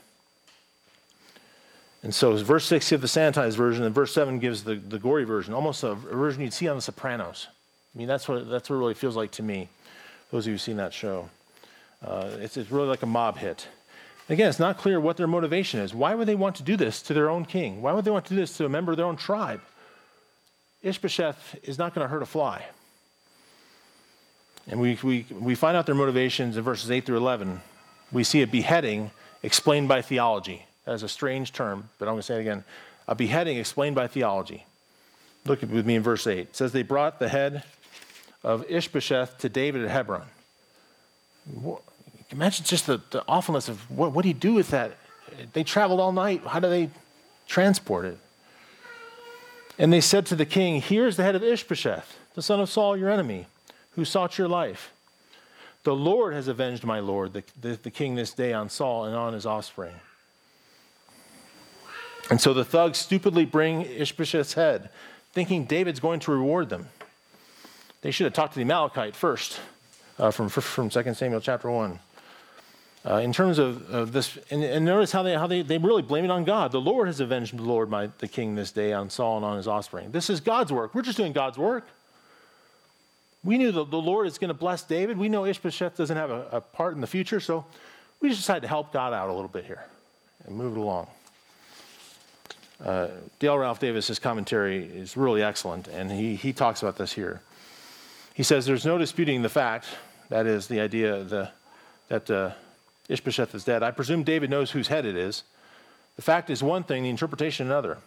And 2.03 2.15
so 2.15 2.37
verse 2.37 2.67
6 2.67 2.91
gives 2.91 3.15
the 3.15 3.21
sanitized 3.21 3.57
version, 3.57 3.85
and 3.85 3.95
verse 3.95 4.13
7 4.13 4.39
gives 4.39 4.65
the, 4.65 4.75
the 4.75 4.99
gory 4.99 5.25
version, 5.25 5.55
almost 5.55 5.85
a 5.85 5.95
version 5.95 6.43
you'd 6.43 6.53
see 6.53 6.69
on 6.69 6.77
The 6.77 6.83
Sopranos. 6.83 7.47
I 7.95 7.99
mean, 7.99 8.09
that's 8.09 8.29
what, 8.29 8.49
that's 8.51 8.69
what 8.69 8.77
it 8.77 8.79
really 8.81 8.95
feels 8.95 9.17
like 9.17 9.31
to 9.33 9.43
me, 9.43 9.69
those 10.31 10.45
of 10.45 10.49
you 10.49 10.53
who've 10.55 10.61
seen 10.61 10.79
that 10.79 10.93
show. 10.93 11.29
Uh, 12.05 12.31
it's, 12.41 12.57
it's 12.57 12.71
really 12.71 12.89
like 12.89 13.03
a 13.03 13.07
mob 13.07 13.39
hit. 13.39 13.69
Again, 14.29 14.49
it's 14.49 14.59
not 14.59 14.79
clear 14.79 14.99
what 14.99 15.17
their 15.17 15.27
motivation 15.27 15.81
is. 15.81 15.95
Why 15.95 16.15
would 16.15 16.27
they 16.27 16.35
want 16.35 16.57
to 16.57 16.63
do 16.63 16.77
this 16.77 17.03
to 17.03 17.15
their 17.15 17.29
own 17.31 17.45
king? 17.45 17.83
Why 17.83 17.93
would 17.93 18.05
they 18.05 18.11
want 18.11 18.25
to 18.27 18.35
do 18.35 18.41
this 18.41 18.57
to 18.57 18.65
a 18.65 18.69
member 18.69 18.93
of 18.93 18.97
their 18.97 19.07
own 19.07 19.17
tribe? 19.17 19.61
Ishbosheth 20.83 21.61
is 21.63 21.79
not 21.79 21.95
going 21.95 22.05
to 22.05 22.09
hurt 22.09 22.23
a 22.23 22.27
fly. 22.27 22.65
And 24.67 24.81
we, 24.81 24.99
we, 25.03 25.27
we 25.31 25.55
find 25.55 25.77
out 25.77 25.87
their 25.87 25.95
motivations 25.95 26.57
in 26.57 26.63
verses 26.63 26.91
8 26.91 27.05
through 27.05 27.19
11. 27.19 27.61
We 28.11 28.25
see 28.25 28.43
a 28.43 28.47
beheading 28.47 29.11
explained 29.43 29.89
by 29.89 30.03
theology. 30.03 30.67
That 30.85 30.93
is 30.93 31.03
a 31.03 31.09
strange 31.09 31.53
term, 31.53 31.89
but 31.99 32.09
I'm 32.09 32.15
going 32.15 32.21
to 32.21 32.27
say 32.27 32.37
it 32.37 32.41
again. 32.41 32.65
A 33.09 33.15
beheading 33.15 33.57
explained 33.57 33.95
by 33.95 34.07
theology. 34.07 34.67
Look 35.45 35.63
with 35.63 35.87
me 35.87 35.97
in 35.97 36.03
verse 36.03 36.27
8. 36.27 36.39
It 36.39 36.57
says, 36.57 36.73
They 36.73 36.83
brought 36.83 37.19
the 37.19 37.29
head 37.29 37.65
of 38.45 38.65
Ishbosheth 38.69 39.39
to 39.39 39.49
David 39.49 39.85
at 39.85 39.91
Hebron. 39.91 40.27
Imagine 42.31 42.65
just 42.65 42.87
the, 42.87 43.01
the 43.11 43.25
awfulness 43.29 43.69
of 43.69 43.91
what, 43.91 44.13
what 44.13 44.23
do 44.23 44.29
you 44.29 44.35
do 44.35 44.55
with 44.55 44.71
that? 44.71 44.93
They 45.53 45.65
traveled 45.65 46.01
all 46.01 46.13
night. 46.13 46.43
How 46.47 46.61
do 46.61 46.69
they 46.69 46.91
transport 47.47 48.05
it? 48.05 48.19
And 49.79 49.93
they 49.93 50.01
said 50.01 50.27
to 50.27 50.37
the 50.37 50.47
king, 50.47 50.81
Here's 50.81 51.17
the 51.17 51.23
head 51.23 51.35
of 51.35 51.43
Ishbosheth, 51.43 52.19
the 52.35 52.43
son 52.43 52.61
of 52.61 52.69
Saul, 52.69 52.97
your 52.97 53.11
enemy, 53.11 53.47
who 53.93 54.05
sought 54.05 54.39
your 54.39 54.49
life. 54.49 54.93
The 55.85 55.95
Lord 55.95 56.35
has 56.35 56.47
avenged 56.47 56.85
my 56.85 57.01
Lord, 57.01 57.33
the, 57.33 57.43
the, 57.61 57.79
the 57.83 57.91
king, 57.91 58.15
this 58.15 58.33
day 58.33 58.53
on 58.53 58.69
Saul 58.69 59.05
and 59.05 59.17
on 59.17 59.33
his 59.33 59.45
offspring. 59.45 59.95
And 62.31 62.41
so 62.41 62.55
the 62.55 62.65
thugs 62.65 62.99
stupidly 62.99 63.45
bring 63.45 63.83
Ishbosheth's 63.83 64.55
head, 64.55 64.91
thinking 65.33 65.65
David's 65.65 66.01
going 66.01 66.21
to 66.21 66.33
reward 66.33 66.69
them. 66.69 66.89
They 68.03 68.11
should 68.11 68.25
have 68.25 68.33
talked 68.33 68.55
to 68.55 68.59
the 68.59 68.65
Amalekite 68.65 69.15
first 69.15 69.61
uh, 70.19 70.31
from, 70.31 70.49
from 70.49 70.89
2 70.89 71.15
Samuel 71.15 71.41
chapter 71.41 71.71
1. 71.71 71.99
Uh, 73.05 73.17
in 73.17 73.33
terms 73.33 73.59
of, 73.59 74.13
this, 74.13 74.39
and, 74.51 74.63
and, 74.63 74.85
notice 74.85 75.11
how, 75.11 75.25
they, 75.25 75.35
how 75.35 75.49
they, 75.49 75.63
they 75.63 75.77
really 75.77 76.03
blame 76.03 76.25
it 76.25 76.31
on 76.31 76.45
God. 76.45 76.71
The 76.71 76.81
Lord 76.81 77.09
has 77.09 77.19
avenged 77.19 77.57
the 77.57 77.63
Lord, 77.63 77.91
my, 77.91 78.11
the 78.19 78.29
king, 78.29 78.55
this 78.55 78.71
day 78.71 78.93
on 78.93 79.11
Saul 79.11 79.39
and 79.39 79.45
on 79.45 79.57
his 79.57 79.67
offspring. 79.67 80.13
This 80.13 80.31
is 80.31 80.39
God's 80.39 80.73
work. 80.73 80.95
We're 80.95 81.03
just 81.03 81.17
doing 81.17 81.33
God's 81.33 81.59
work. 81.59 81.85
We 83.43 83.59
knew 83.59 83.73
that 83.73 83.91
the 83.91 83.99
Lord 83.99 84.29
is 84.29 84.39
going 84.39 84.49
to 84.49 84.55
bless 84.55 84.83
David. 84.85 85.19
We 85.19 85.29
know 85.29 85.45
Ishbosheth 85.47 85.97
doesn't 85.97 86.17
have 86.17 86.31
a, 86.31 86.47
a 86.53 86.61
part 86.61 86.95
in 86.95 87.01
the 87.01 87.09
future, 87.09 87.41
so 87.41 87.65
we 88.21 88.29
just 88.29 88.41
decided 88.41 88.61
to 88.63 88.69
help 88.69 88.93
God 88.93 89.13
out 89.13 89.29
a 89.29 89.33
little 89.33 89.49
bit 89.49 89.65
here 89.65 89.85
and 90.47 90.55
move 90.55 90.77
it 90.77 90.81
along. 90.81 91.09
Uh, 92.85 93.09
Dale 93.39 93.59
Ralph 93.59 93.79
Davis, 93.79 94.19
commentary 94.19 94.85
is 94.85 95.17
really 95.17 95.43
excellent, 95.43 95.87
and 95.87 96.11
he, 96.11 96.35
he 96.35 96.53
talks 96.53 96.83
about 96.83 96.97
this 96.97 97.13
here. 97.13 97.41
He 98.35 98.43
says 98.43 98.67
there's 98.67 98.85
no 98.85 98.99
disputing 98.99 99.43
the 99.43 99.49
fact, 99.49 99.87
that 100.31 100.47
is, 100.47 100.67
the 100.67 100.81
idea 100.81 101.23
the, 101.23 101.51
that 102.09 102.29
uh, 102.29 102.51
Ishbosheth 103.09 103.55
is 103.55 103.63
dead. 103.63 103.85
I 103.85 103.93
presume 103.93 104.25
David 104.25 104.51
knows 104.51 104.73
whose 104.73 104.89
head 104.89 105.05
it 105.05 105.17
is. 105.17 105.45
The 106.17 106.23
fact 106.23 106.51
is 106.51 106.63
one 106.63 106.83
thing, 106.83 107.05
the 107.05 107.11
interpretation 107.11 107.67
another. 107.67 107.99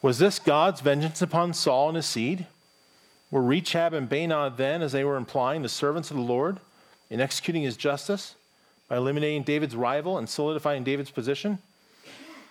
Was 0.00 0.20
this 0.20 0.38
God's 0.38 0.80
vengeance 0.80 1.20
upon 1.20 1.52
Saul 1.52 1.88
and 1.88 1.96
his 1.96 2.06
seed? 2.06 2.46
Were 3.32 3.42
Rechab 3.42 3.92
and 3.92 4.08
Baanah 4.08 4.56
then, 4.56 4.80
as 4.80 4.92
they 4.92 5.02
were 5.02 5.16
implying, 5.16 5.62
the 5.62 5.68
servants 5.68 6.10
of 6.10 6.16
the 6.16 6.22
Lord 6.22 6.60
in 7.10 7.20
executing 7.20 7.62
his 7.62 7.76
justice 7.76 8.36
by 8.88 8.96
eliminating 8.96 9.42
David's 9.42 9.74
rival 9.74 10.16
and 10.18 10.28
solidifying 10.28 10.84
David's 10.84 11.10
position? 11.10 11.58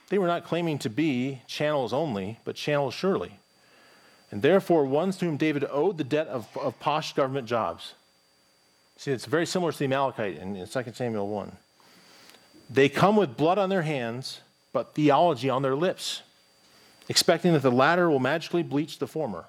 They 0.09 0.17
were 0.17 0.27
not 0.27 0.45
claiming 0.45 0.79
to 0.79 0.89
be 0.89 1.41
channels 1.47 1.93
only, 1.93 2.39
but 2.45 2.55
channels 2.55 2.93
surely 2.93 3.39
and 4.31 4.41
therefore 4.41 4.85
ones 4.85 5.17
to 5.17 5.25
whom 5.25 5.37
David 5.37 5.65
owed 5.69 5.97
the 5.97 6.03
debt 6.03 6.27
of, 6.27 6.47
of 6.57 6.79
posh 6.79 7.13
government 7.13 7.47
jobs. 7.47 7.93
See, 8.97 9.11
it's 9.11 9.25
very 9.25 9.45
similar 9.45 9.71
to 9.71 9.77
the 9.77 9.85
Amalekite 9.85 10.37
in, 10.37 10.55
in 10.55 10.67
2 10.67 10.83
Samuel 10.93 11.27
1. 11.27 11.51
They 12.69 12.89
come 12.89 13.15
with 13.15 13.37
blood 13.37 13.57
on 13.57 13.69
their 13.69 13.83
hands, 13.83 14.41
but 14.73 14.95
theology 14.95 15.49
on 15.49 15.61
their 15.61 15.75
lips, 15.75 16.23
expecting 17.07 17.53
that 17.53 17.61
the 17.61 17.71
latter 17.71 18.09
will 18.09 18.19
magically 18.19 18.63
bleach 18.63 18.99
the 18.99 19.07
former. 19.07 19.45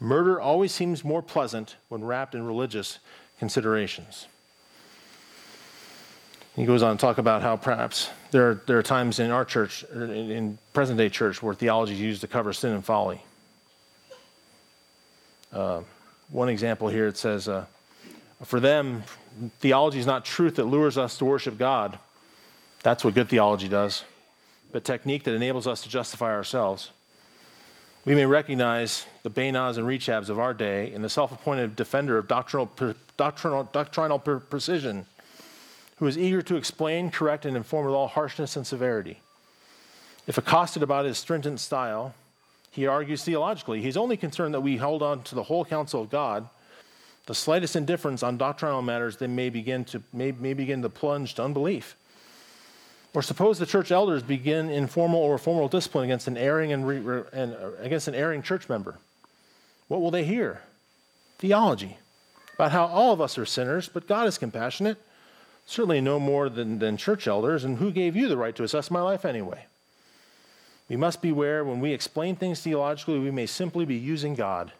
Murder 0.00 0.40
always 0.40 0.72
seems 0.72 1.04
more 1.04 1.22
pleasant 1.22 1.76
when 1.88 2.04
wrapped 2.04 2.34
in 2.34 2.46
religious 2.46 3.00
considerations. 3.38 4.28
He 6.58 6.66
goes 6.66 6.82
on 6.82 6.96
to 6.96 7.00
talk 7.00 7.18
about 7.18 7.42
how 7.42 7.56
perhaps 7.56 8.10
there 8.32 8.50
are, 8.50 8.62
there 8.66 8.78
are 8.78 8.82
times 8.82 9.20
in 9.20 9.30
our 9.30 9.44
church, 9.44 9.84
in, 9.94 10.10
in 10.10 10.58
present 10.72 10.98
day 10.98 11.08
church, 11.08 11.40
where 11.40 11.54
theology 11.54 11.92
is 11.92 12.00
used 12.00 12.20
to 12.22 12.26
cover 12.26 12.52
sin 12.52 12.72
and 12.72 12.84
folly. 12.84 13.22
Uh, 15.52 15.82
one 16.30 16.48
example 16.48 16.88
here 16.88 17.06
it 17.06 17.16
says, 17.16 17.48
uh, 17.48 17.64
for 18.42 18.58
them, 18.58 19.04
theology 19.60 20.00
is 20.00 20.06
not 20.06 20.24
truth 20.24 20.56
that 20.56 20.64
lures 20.64 20.98
us 20.98 21.16
to 21.18 21.24
worship 21.24 21.58
God. 21.58 21.96
That's 22.82 23.04
what 23.04 23.14
good 23.14 23.28
theology 23.28 23.68
does, 23.68 24.02
but 24.72 24.82
technique 24.82 25.22
that 25.24 25.34
enables 25.34 25.68
us 25.68 25.82
to 25.82 25.88
justify 25.88 26.32
ourselves. 26.32 26.90
We 28.04 28.16
may 28.16 28.26
recognize 28.26 29.06
the 29.22 29.30
Baanahs 29.30 29.78
and 29.78 29.86
Rechabs 29.86 30.28
of 30.28 30.40
our 30.40 30.54
day 30.54 30.92
and 30.92 31.04
the 31.04 31.08
self 31.08 31.30
appointed 31.30 31.76
defender 31.76 32.18
of 32.18 32.26
doctrinal, 32.26 32.68
doctrinal, 33.16 33.62
doctrinal 33.72 34.18
precision, 34.18 35.06
who 35.98 36.06
is 36.06 36.16
eager 36.16 36.42
to 36.42 36.56
explain, 36.56 37.10
correct, 37.10 37.44
and 37.44 37.56
inform 37.56 37.86
with 37.86 37.94
all 37.94 38.08
harshness 38.08 38.56
and 38.56 38.66
severity. 38.66 39.20
If 40.26 40.38
accosted 40.38 40.82
about 40.82 41.06
his 41.06 41.18
stringent 41.18 41.60
style, 41.60 42.14
he 42.70 42.86
argues 42.86 43.24
theologically. 43.24 43.82
He's 43.82 43.96
only 43.96 44.16
concerned 44.16 44.54
that 44.54 44.60
we 44.60 44.76
hold 44.76 45.02
on 45.02 45.22
to 45.24 45.34
the 45.34 45.44
whole 45.44 45.64
counsel 45.64 46.02
of 46.02 46.10
God. 46.10 46.48
The 47.26 47.34
slightest 47.34 47.76
indifference 47.76 48.22
on 48.22 48.36
doctrinal 48.36 48.82
matters 48.82 49.20
may 49.20 49.50
begin 49.50 49.84
to 49.86 50.02
may, 50.12 50.32
may 50.32 50.54
begin 50.54 50.82
to 50.82 50.88
plunge 50.88 51.34
to 51.34 51.44
unbelief. 51.44 51.96
Or 53.14 53.22
suppose 53.22 53.58
the 53.58 53.66
church 53.66 53.90
elders 53.90 54.22
begin 54.22 54.70
informal 54.70 55.20
or 55.20 55.38
formal 55.38 55.68
discipline 55.68 56.04
against 56.04 56.28
an 56.28 56.36
erring 56.36 56.72
and, 56.72 56.86
re, 56.86 57.22
and 57.32 57.54
uh, 57.54 57.70
against 57.80 58.06
an 58.06 58.14
erring 58.14 58.42
church 58.42 58.68
member. 58.68 58.98
What 59.88 60.00
will 60.00 60.10
they 60.10 60.24
hear? 60.24 60.62
Theology 61.38 61.96
about 62.54 62.72
how 62.72 62.86
all 62.86 63.12
of 63.12 63.20
us 63.20 63.38
are 63.38 63.46
sinners, 63.46 63.88
but 63.88 64.06
God 64.06 64.26
is 64.26 64.36
compassionate. 64.36 64.98
Certainly 65.68 66.00
no 66.00 66.18
more 66.18 66.48
than, 66.48 66.78
than 66.78 66.96
church 66.96 67.28
elders, 67.28 67.62
and 67.62 67.76
who 67.76 67.90
gave 67.90 68.16
you 68.16 68.26
the 68.26 68.38
right 68.38 68.56
to 68.56 68.64
assess 68.64 68.90
my 68.90 69.02
life 69.02 69.26
anyway? 69.26 69.66
We 70.88 70.96
must 70.96 71.20
beware 71.20 71.62
when 71.62 71.78
we 71.78 71.92
explain 71.92 72.36
things 72.36 72.62
theologically, 72.62 73.18
we 73.18 73.30
may 73.30 73.44
simply 73.44 73.84
be 73.84 73.94
using 73.94 74.34
God, 74.34 74.72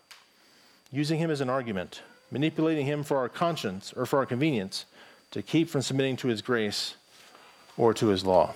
using 0.90 1.18
Him 1.18 1.30
as 1.30 1.42
an 1.42 1.50
argument, 1.50 2.00
manipulating 2.30 2.86
Him 2.86 3.02
for 3.02 3.18
our 3.18 3.28
conscience 3.28 3.92
or 3.98 4.06
for 4.06 4.18
our 4.18 4.24
convenience 4.24 4.86
to 5.32 5.42
keep 5.42 5.68
from 5.68 5.82
submitting 5.82 6.16
to 6.16 6.28
His 6.28 6.40
grace 6.40 6.94
or 7.76 7.92
to 7.92 8.06
His 8.06 8.24
law. 8.24 8.54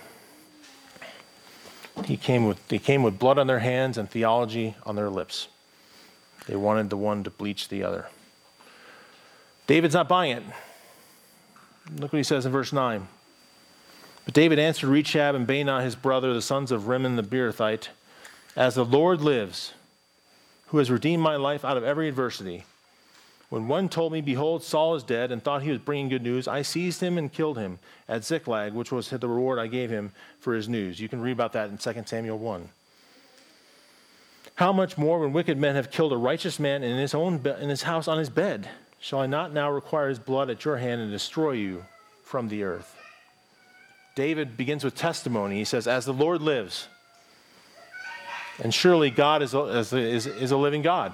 He 2.03 2.17
came 2.17 2.47
with, 2.47 2.67
they 2.67 2.79
came 2.79 3.03
with 3.03 3.19
blood 3.19 3.37
on 3.37 3.45
their 3.45 3.59
hands 3.59 3.95
and 3.99 4.09
theology 4.09 4.75
on 4.87 4.95
their 4.95 5.11
lips. 5.11 5.49
They 6.47 6.55
wanted 6.55 6.89
the 6.89 6.97
one 6.97 7.23
to 7.25 7.29
bleach 7.29 7.67
the 7.69 7.83
other. 7.83 8.07
David's 9.67 9.93
not 9.93 10.09
buying 10.09 10.37
it. 10.37 10.43
Look 11.91 12.13
what 12.13 12.17
he 12.17 12.23
says 12.23 12.45
in 12.45 12.51
verse 12.51 12.73
9. 12.73 13.07
But 14.25 14.33
David 14.33 14.57
answered 14.57 14.87
Rechab 14.89 15.35
and 15.35 15.47
Baanah 15.47 15.83
his 15.83 15.95
brother, 15.95 16.33
the 16.33 16.41
sons 16.41 16.71
of 16.71 16.87
Rimmon 16.87 17.15
the 17.15 17.23
Beerothite, 17.23 17.89
As 18.55 18.75
the 18.75 18.85
Lord 18.85 19.21
lives, 19.21 19.73
who 20.67 20.77
has 20.77 20.89
redeemed 20.89 21.21
my 21.21 21.35
life 21.35 21.65
out 21.65 21.77
of 21.77 21.83
every 21.83 22.07
adversity, 22.07 22.65
when 23.49 23.67
one 23.67 23.87
told 23.87 24.11
me, 24.13 24.21
Behold, 24.21 24.63
Saul 24.63 24.95
is 24.95 25.03
dead, 25.03 25.31
and 25.31 25.43
thought 25.43 25.61
he 25.61 25.69
was 25.69 25.77
bringing 25.77 26.09
good 26.09 26.23
news, 26.23 26.47
I 26.47 26.63
seized 26.63 27.01
him 27.01 27.19
and 27.19 27.31
killed 27.31 27.57
him 27.57 27.77
at 28.07 28.23
Ziklag, 28.23 28.73
which 28.73 28.91
was 28.91 29.09
the 29.09 29.27
reward 29.27 29.59
I 29.59 29.67
gave 29.67 29.91
him 29.91 30.11
for 30.39 30.55
his 30.55 30.67
news. 30.67 30.99
You 30.99 31.07
can 31.07 31.21
read 31.21 31.33
about 31.33 31.53
that 31.53 31.69
in 31.69 31.77
2 31.77 32.03
Samuel 32.07 32.39
1. 32.39 32.69
How 34.55 34.73
much 34.73 34.97
more 34.97 35.19
when 35.19 35.33
wicked 35.33 35.57
men 35.59 35.75
have 35.75 35.91
killed 35.91 36.13
a 36.13 36.17
righteous 36.17 36.59
man 36.59 36.81
in 36.81 36.97
his 36.97 37.13
own 37.13 37.39
be- 37.39 37.51
in 37.51 37.69
his 37.69 37.83
house 37.83 38.07
on 38.07 38.17
his 38.17 38.29
bed? 38.29 38.69
Shall 39.03 39.19
I 39.19 39.25
not 39.25 39.51
now 39.51 39.69
require 39.69 40.07
his 40.07 40.17
blood 40.17 40.49
at 40.49 40.63
your 40.63 40.77
hand 40.77 41.01
and 41.01 41.11
destroy 41.11 41.51
you 41.51 41.83
from 42.23 42.47
the 42.47 42.63
earth? 42.63 42.97
David 44.15 44.55
begins 44.55 44.85
with 44.85 44.95
testimony. 44.95 45.57
He 45.57 45.65
says, 45.65 45.87
As 45.87 46.05
the 46.05 46.13
Lord 46.13 46.41
lives, 46.41 46.87
and 48.63 48.73
surely 48.73 49.09
God 49.09 49.41
is 49.41 49.53
a, 49.53 49.63
is, 49.65 49.91
is, 50.25 50.51
a 50.51 50.55
living 50.55 50.83
God. 50.83 51.13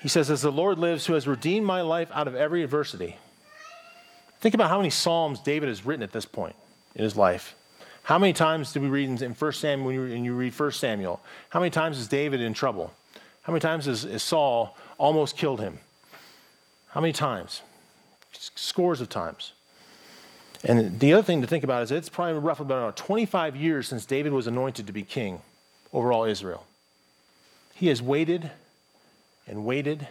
He 0.00 0.08
says, 0.08 0.30
As 0.30 0.40
the 0.40 0.50
Lord 0.50 0.78
lives, 0.78 1.04
who 1.04 1.12
has 1.12 1.28
redeemed 1.28 1.66
my 1.66 1.82
life 1.82 2.08
out 2.14 2.26
of 2.26 2.34
every 2.34 2.64
adversity. 2.64 3.18
Think 4.40 4.54
about 4.54 4.70
how 4.70 4.78
many 4.78 4.88
Psalms 4.88 5.40
David 5.40 5.68
has 5.68 5.84
written 5.84 6.02
at 6.02 6.12
this 6.12 6.24
point 6.24 6.56
in 6.94 7.04
his 7.04 7.18
life. 7.18 7.54
How 8.04 8.18
many 8.18 8.32
times 8.32 8.72
do 8.72 8.80
we 8.80 8.88
read 8.88 9.10
in 9.20 9.34
1 9.34 9.52
Samuel, 9.52 9.86
when 9.86 9.94
you, 9.94 10.02
when 10.08 10.24
you 10.24 10.34
read 10.34 10.58
1 10.58 10.72
Samuel, 10.72 11.20
how 11.50 11.60
many 11.60 11.68
times 11.70 11.98
is 11.98 12.08
David 12.08 12.40
in 12.40 12.54
trouble? 12.54 12.94
How 13.42 13.52
many 13.52 13.60
times 13.60 13.86
is, 13.86 14.06
is 14.06 14.22
Saul 14.22 14.74
almost 14.98 15.36
killed 15.36 15.60
him? 15.60 15.78
How 16.88 17.00
many 17.00 17.12
times? 17.12 17.62
Scores 18.32 19.00
of 19.00 19.08
times. 19.08 19.52
And 20.62 20.98
the 20.98 21.12
other 21.12 21.22
thing 21.22 21.42
to 21.42 21.46
think 21.46 21.62
about 21.62 21.82
is 21.82 21.90
it's 21.90 22.08
probably 22.08 22.40
roughly 22.40 22.64
about 22.64 22.96
25 22.96 23.54
years 23.54 23.86
since 23.86 24.06
David 24.06 24.32
was 24.32 24.46
anointed 24.46 24.86
to 24.86 24.92
be 24.92 25.02
king 25.02 25.42
over 25.92 26.12
all 26.12 26.24
Israel. 26.24 26.66
He 27.74 27.88
has 27.88 28.00
waited 28.00 28.50
and 29.46 29.64
waited 29.64 30.06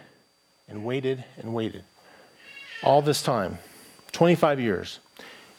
and 0.68 0.84
waited 0.84 1.24
and 1.38 1.54
waited. 1.54 1.84
All 2.82 3.02
this 3.02 3.22
time, 3.22 3.58
25 4.12 4.60
years. 4.60 5.00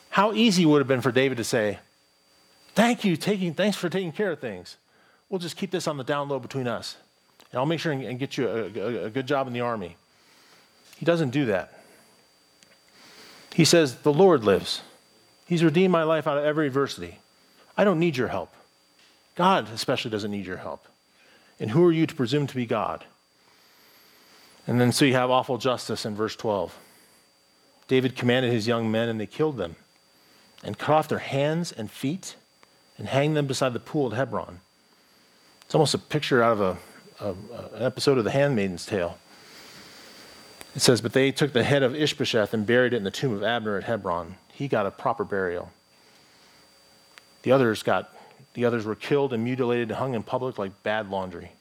How 0.09 0.31
easy 0.31 0.65
would 0.65 0.77
it 0.77 0.81
have 0.81 0.87
been 0.87 1.01
for 1.01 1.11
David 1.11 1.37
to 1.37 1.43
say, 1.43 1.79
Thank 2.73 3.05
you, 3.05 3.15
taking, 3.15 3.53
thanks 3.53 3.77
for 3.77 3.87
taking 3.87 4.11
care 4.11 4.31
of 4.31 4.39
things. 4.39 4.75
We'll 5.29 5.39
just 5.39 5.55
keep 5.55 5.71
this 5.71 5.87
on 5.87 5.97
the 5.97 6.03
down 6.03 6.27
low 6.27 6.39
between 6.39 6.67
us. 6.67 6.97
And 7.51 7.59
I'll 7.59 7.65
make 7.65 7.79
sure 7.79 7.91
and 7.91 8.19
get 8.19 8.37
you 8.37 8.47
a, 8.47 8.79
a, 8.79 9.05
a 9.05 9.09
good 9.09 9.27
job 9.27 9.47
in 9.47 9.53
the 9.53 9.61
army. 9.61 9.95
He 10.97 11.05
doesn't 11.05 11.29
do 11.29 11.45
that. 11.45 11.79
He 13.53 13.65
says, 13.65 13.95
The 13.97 14.13
Lord 14.13 14.43
lives. 14.43 14.81
He's 15.45 15.63
redeemed 15.63 15.91
my 15.91 16.03
life 16.03 16.27
out 16.27 16.37
of 16.37 16.43
every 16.43 16.67
adversity. 16.67 17.19
I 17.77 17.83
don't 17.83 17.99
need 17.99 18.17
your 18.17 18.29
help. 18.29 18.53
God 19.35 19.69
especially 19.73 20.11
doesn't 20.11 20.31
need 20.31 20.45
your 20.45 20.57
help. 20.57 20.87
And 21.59 21.71
who 21.71 21.85
are 21.85 21.91
you 21.91 22.05
to 22.07 22.15
presume 22.15 22.47
to 22.47 22.55
be 22.55 22.65
God? 22.65 23.05
And 24.67 24.81
then 24.81 24.91
so 24.91 25.05
you 25.05 25.13
have 25.13 25.29
awful 25.29 25.57
justice 25.57 26.05
in 26.05 26.15
verse 26.15 26.35
12. 26.35 26.77
David 27.87 28.15
commanded 28.15 28.51
his 28.51 28.67
young 28.67 28.89
men, 28.89 29.09
and 29.09 29.19
they 29.19 29.27
killed 29.27 29.57
them, 29.57 29.75
and 30.63 30.77
cut 30.77 30.95
off 30.95 31.07
their 31.07 31.19
hands 31.19 31.71
and 31.71 31.91
feet, 31.91 32.35
and 32.97 33.07
hanged 33.07 33.37
them 33.37 33.45
beside 33.45 33.73
the 33.73 33.79
pool 33.79 34.11
at 34.11 34.17
Hebron. 34.17 34.61
It's 35.61 35.75
almost 35.75 35.93
a 35.93 35.99
picture 35.99 36.41
out 36.41 36.53
of 36.53 36.61
a, 36.61 36.77
a, 37.19 37.29
uh, 37.29 37.33
an 37.73 37.83
episode 37.83 38.17
of 38.17 38.23
The 38.23 38.31
Handmaid's 38.31 38.85
Tale. 38.85 39.17
It 40.75 40.81
says, 40.81 41.01
But 41.01 41.13
they 41.13 41.31
took 41.31 41.53
the 41.53 41.63
head 41.63 41.83
of 41.83 41.95
Ishbosheth 41.95 42.53
and 42.53 42.65
buried 42.65 42.93
it 42.93 42.97
in 42.97 43.03
the 43.03 43.11
tomb 43.11 43.33
of 43.33 43.43
Abner 43.43 43.77
at 43.77 43.85
Hebron. 43.85 44.35
He 44.53 44.67
got 44.67 44.85
a 44.85 44.91
proper 44.91 45.23
burial. 45.23 45.71
The 47.43 47.51
others 47.51 47.83
got 47.83 48.11
the 48.55 48.65
others 48.65 48.85
were 48.85 48.95
killed 48.95 49.33
and 49.33 49.43
mutilated 49.43 49.89
and 49.89 49.97
hung 49.97 50.15
in 50.15 50.23
public 50.23 50.57
like 50.57 50.81
bad 50.81 51.09
laundry. 51.09 51.51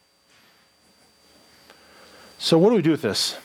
So, 2.38 2.56
what 2.56 2.70
do 2.70 2.76
we 2.76 2.82
do 2.82 2.92
with 2.92 3.02
this? 3.02 3.36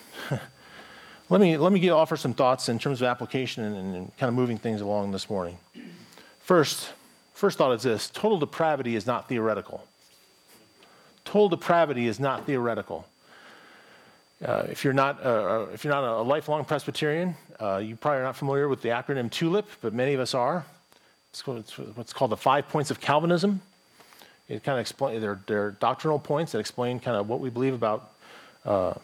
let 1.30 1.42
me, 1.42 1.58
let 1.58 1.72
me 1.72 1.90
offer 1.90 2.16
some 2.16 2.34
thoughts 2.34 2.70
in 2.70 2.78
terms 2.78 3.02
of 3.02 3.08
application 3.08 3.64
and, 3.64 3.96
and 3.96 4.18
kind 4.18 4.30
of 4.30 4.36
moving 4.36 4.58
things 4.58 4.82
along 4.82 5.12
this 5.12 5.30
morning. 5.30 5.58
First, 6.42 6.92
first 7.34 7.58
thought 7.58 7.74
is 7.74 7.84
this 7.84 8.10
total 8.10 8.38
depravity 8.38 8.96
is 8.96 9.08
not 9.08 9.28
theoretical. 9.28 9.88
Total 11.30 11.48
depravity 11.48 12.08
is 12.08 12.20
not 12.20 12.48
theoretical. 12.48 13.06
Uh, 14.44 14.66
if 14.68 14.84
you're 14.84 14.94
not, 14.94 15.24
uh, 15.24 15.30
uh 15.30 15.68
if 15.72 15.84
you're 15.84 15.94
not 15.94 16.04
a 16.04 16.24
lifelong 16.24 16.66
Presbyterian, 16.66 17.36
uh, 17.62 17.78
you 17.78 17.96
probably 17.96 18.22
are 18.22 18.24
not 18.24 18.36
familiar 18.36 18.68
with 18.68 18.82
the 18.82 18.90
acronym 18.90 19.30
TULIP, 19.30 19.68
but 19.80 19.94
many 19.94 20.16
of 20.16 20.20
us 20.20 20.34
are. 20.34 20.66
It's 21.30 21.46
what's 21.46 22.14
called 22.14 22.32
the 22.32 22.38
five 22.38 22.68
points 22.68 22.90
of 22.90 23.00
Calvinism. 23.00 23.62
It 24.48 24.64
kind 24.64 24.80
of 24.80 24.82
explain 24.82 25.22
they're, 25.22 25.40
they're 25.46 25.70
doctrinal 25.70 26.18
points 26.18 26.54
that 26.54 26.58
explain 26.58 27.00
kind 27.00 27.16
of 27.16 27.30
what 27.30 27.42
we 27.42 27.52
believe 27.52 27.76
about 27.76 28.10
uh, 28.66 28.96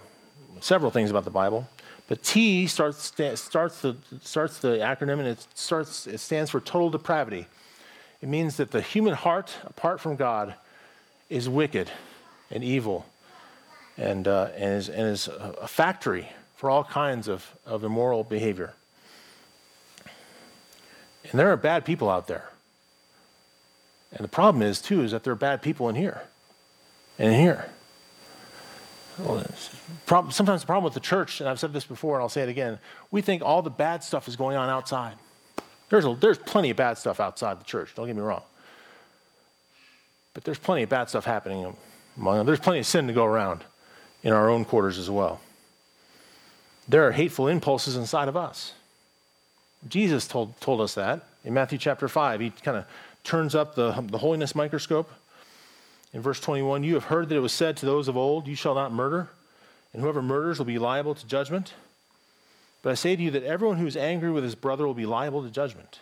several 0.61 0.89
things 0.89 1.11
about 1.11 1.25
the 1.25 1.29
Bible. 1.29 1.69
But 2.07 2.23
T 2.23 2.65
starts, 2.65 3.13
starts, 3.35 3.81
the, 3.81 3.97
starts 4.23 4.57
the 4.57 4.79
acronym 4.79 5.19
and 5.19 5.27
it, 5.27 5.45
starts, 5.53 6.07
it 6.07 6.19
stands 6.21 6.49
for 6.49 6.59
total 6.59 6.89
depravity. 6.89 7.45
It 8.19 8.29
means 8.29 8.57
that 8.57 8.71
the 8.71 8.81
human 8.81 9.13
heart, 9.13 9.55
apart 9.65 10.01
from 10.01 10.15
God, 10.15 10.55
is 11.29 11.47
wicked 11.47 11.91
and 12.51 12.63
evil 12.63 13.05
and, 13.97 14.27
uh, 14.27 14.49
and, 14.55 14.73
is, 14.73 14.89
and 14.89 15.07
is 15.07 15.27
a 15.27 15.67
factory 15.67 16.29
for 16.55 16.69
all 16.69 16.83
kinds 16.83 17.27
of, 17.27 17.53
of 17.65 17.83
immoral 17.83 18.23
behavior. 18.23 18.73
And 21.31 21.39
there 21.39 21.51
are 21.51 21.57
bad 21.57 21.85
people 21.85 22.09
out 22.09 22.27
there. 22.27 22.49
And 24.11 24.23
the 24.23 24.29
problem 24.29 24.61
is, 24.61 24.81
too, 24.81 25.01
is 25.01 25.11
that 25.11 25.23
there 25.23 25.33
are 25.33 25.37
bad 25.37 25.61
people 25.61 25.89
in 25.89 25.95
here 25.95 26.21
and 27.19 27.33
in 27.33 27.39
here. 27.39 27.69
Sometimes 30.07 30.61
the 30.61 30.65
problem 30.65 30.83
with 30.83 30.93
the 30.93 30.99
church, 30.99 31.39
and 31.39 31.49
I've 31.49 31.59
said 31.59 31.73
this 31.73 31.85
before 31.85 32.15
and 32.15 32.21
I'll 32.21 32.29
say 32.29 32.41
it 32.41 32.49
again, 32.49 32.79
we 33.11 33.21
think 33.21 33.41
all 33.41 33.61
the 33.61 33.69
bad 33.69 34.03
stuff 34.03 34.27
is 34.27 34.35
going 34.35 34.57
on 34.57 34.69
outside. 34.69 35.15
There's, 35.89 36.05
a, 36.05 36.15
there's 36.15 36.37
plenty 36.37 36.69
of 36.69 36.77
bad 36.77 36.97
stuff 36.97 37.19
outside 37.19 37.59
the 37.59 37.63
church, 37.63 37.95
don't 37.95 38.07
get 38.07 38.15
me 38.15 38.21
wrong. 38.21 38.43
But 40.33 40.43
there's 40.43 40.59
plenty 40.59 40.83
of 40.83 40.89
bad 40.89 41.09
stuff 41.09 41.23
happening. 41.23 41.75
There's 42.17 42.59
plenty 42.59 42.79
of 42.79 42.85
sin 42.85 43.07
to 43.07 43.13
go 43.13 43.25
around 43.25 43.63
in 44.23 44.33
our 44.33 44.49
own 44.49 44.65
quarters 44.65 44.97
as 44.97 45.09
well. 45.09 45.41
There 46.87 47.07
are 47.07 47.11
hateful 47.11 47.47
impulses 47.47 47.95
inside 47.95 48.27
of 48.27 48.37
us. 48.37 48.73
Jesus 49.87 50.27
told, 50.27 50.59
told 50.61 50.81
us 50.81 50.95
that 50.95 51.21
in 51.43 51.53
Matthew 51.53 51.77
chapter 51.77 52.07
5. 52.07 52.39
He 52.39 52.49
kind 52.49 52.77
of 52.77 52.85
turns 53.23 53.55
up 53.55 53.75
the, 53.75 53.91
the 54.09 54.17
holiness 54.17 54.55
microscope 54.55 55.11
in 56.15 56.21
verse 56.21 56.39
21, 56.39 56.85
you 56.85 56.93
have 56.93 57.03
heard 57.03 57.27
that 57.27 57.35
it 57.35 57.41
was 57.41 57.51
said 57.51 57.75
to 57.77 57.85
those 57.85 58.07
of 58.07 58.15
old, 58.15 58.47
You 58.47 58.55
shall 58.55 58.73
not 58.73 58.93
murder, 58.93 59.27
and 59.91 60.01
whoever 60.01 60.21
murders 60.21 60.57
will 60.57 60.65
be 60.65 60.79
liable 60.79 61.13
to 61.13 61.27
judgment. 61.27 61.73
But 62.81 62.91
I 62.91 62.93
say 62.93 63.17
to 63.17 63.21
you 63.21 63.31
that 63.31 63.43
everyone 63.43 63.79
who 63.79 63.85
is 63.85 63.97
angry 63.97 64.31
with 64.31 64.45
his 64.45 64.55
brother 64.55 64.87
will 64.87 64.93
be 64.93 65.05
liable 65.05 65.43
to 65.43 65.49
judgment. 65.49 65.99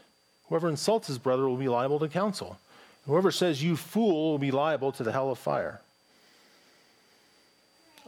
Whoever 0.50 0.70
insults 0.70 1.08
his 1.08 1.18
brother 1.18 1.50
will 1.50 1.58
be 1.58 1.68
liable 1.68 1.98
to 1.98 2.08
counsel. 2.08 2.60
Whoever 3.08 3.32
says, 3.32 3.64
You 3.64 3.76
fool, 3.76 4.30
will 4.30 4.38
be 4.38 4.52
liable 4.52 4.92
to 4.92 5.04
the 5.04 5.12
hell 5.12 5.32
of 5.32 5.40
fire. 5.40 5.82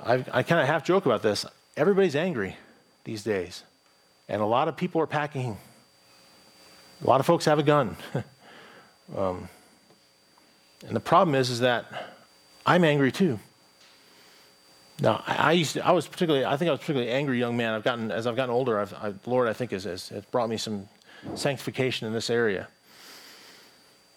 I, 0.04 0.26
I 0.32 0.44
kind 0.44 0.62
of 0.62 0.68
half 0.68 0.84
joke 0.84 1.06
about 1.06 1.22
this. 1.22 1.46
Everybody's 1.78 2.16
angry 2.16 2.56
these 3.04 3.24
days, 3.24 3.64
and 4.28 4.42
a 4.42 4.46
lot 4.46 4.68
of 4.68 4.78
people 4.78 5.02
are 5.02 5.08
packing. 5.08 5.58
A 7.04 7.08
lot 7.08 7.20
of 7.20 7.26
folks 7.26 7.46
have 7.46 7.60
a 7.60 7.64
gun. 7.64 7.96
um, 9.18 9.50
and 10.88 10.96
the 10.96 11.02
problem 11.02 11.36
is, 11.36 11.50
is 11.50 11.60
that 11.62 11.86
I'm 12.66 12.84
angry 12.84 13.12
too. 13.12 13.40
Now, 15.02 15.24
I, 15.28 15.36
I, 15.36 15.52
used 15.52 15.74
to, 15.74 15.86
I 15.86 15.92
was 15.92 16.08
particularly, 16.08 16.46
I 16.46 16.56
think 16.56 16.70
I 16.70 16.72
was 16.72 16.80
particularly 16.80 17.12
angry 17.12 17.38
young 17.38 17.58
man. 17.58 17.74
I've 17.74 17.84
gotten, 17.84 18.12
as 18.12 18.28
I've 18.28 18.36
gotten 18.36 18.54
older, 18.54 18.80
I've, 18.80 18.94
I, 18.94 19.14
Lord, 19.26 19.50
I 19.50 19.54
think, 19.54 19.72
has, 19.72 19.84
has, 19.84 20.10
has 20.10 20.24
brought 20.26 20.50
me 20.50 20.58
some 20.58 20.88
sanctification 21.36 22.08
in 22.08 22.14
this 22.14 22.30
area. 22.30 22.68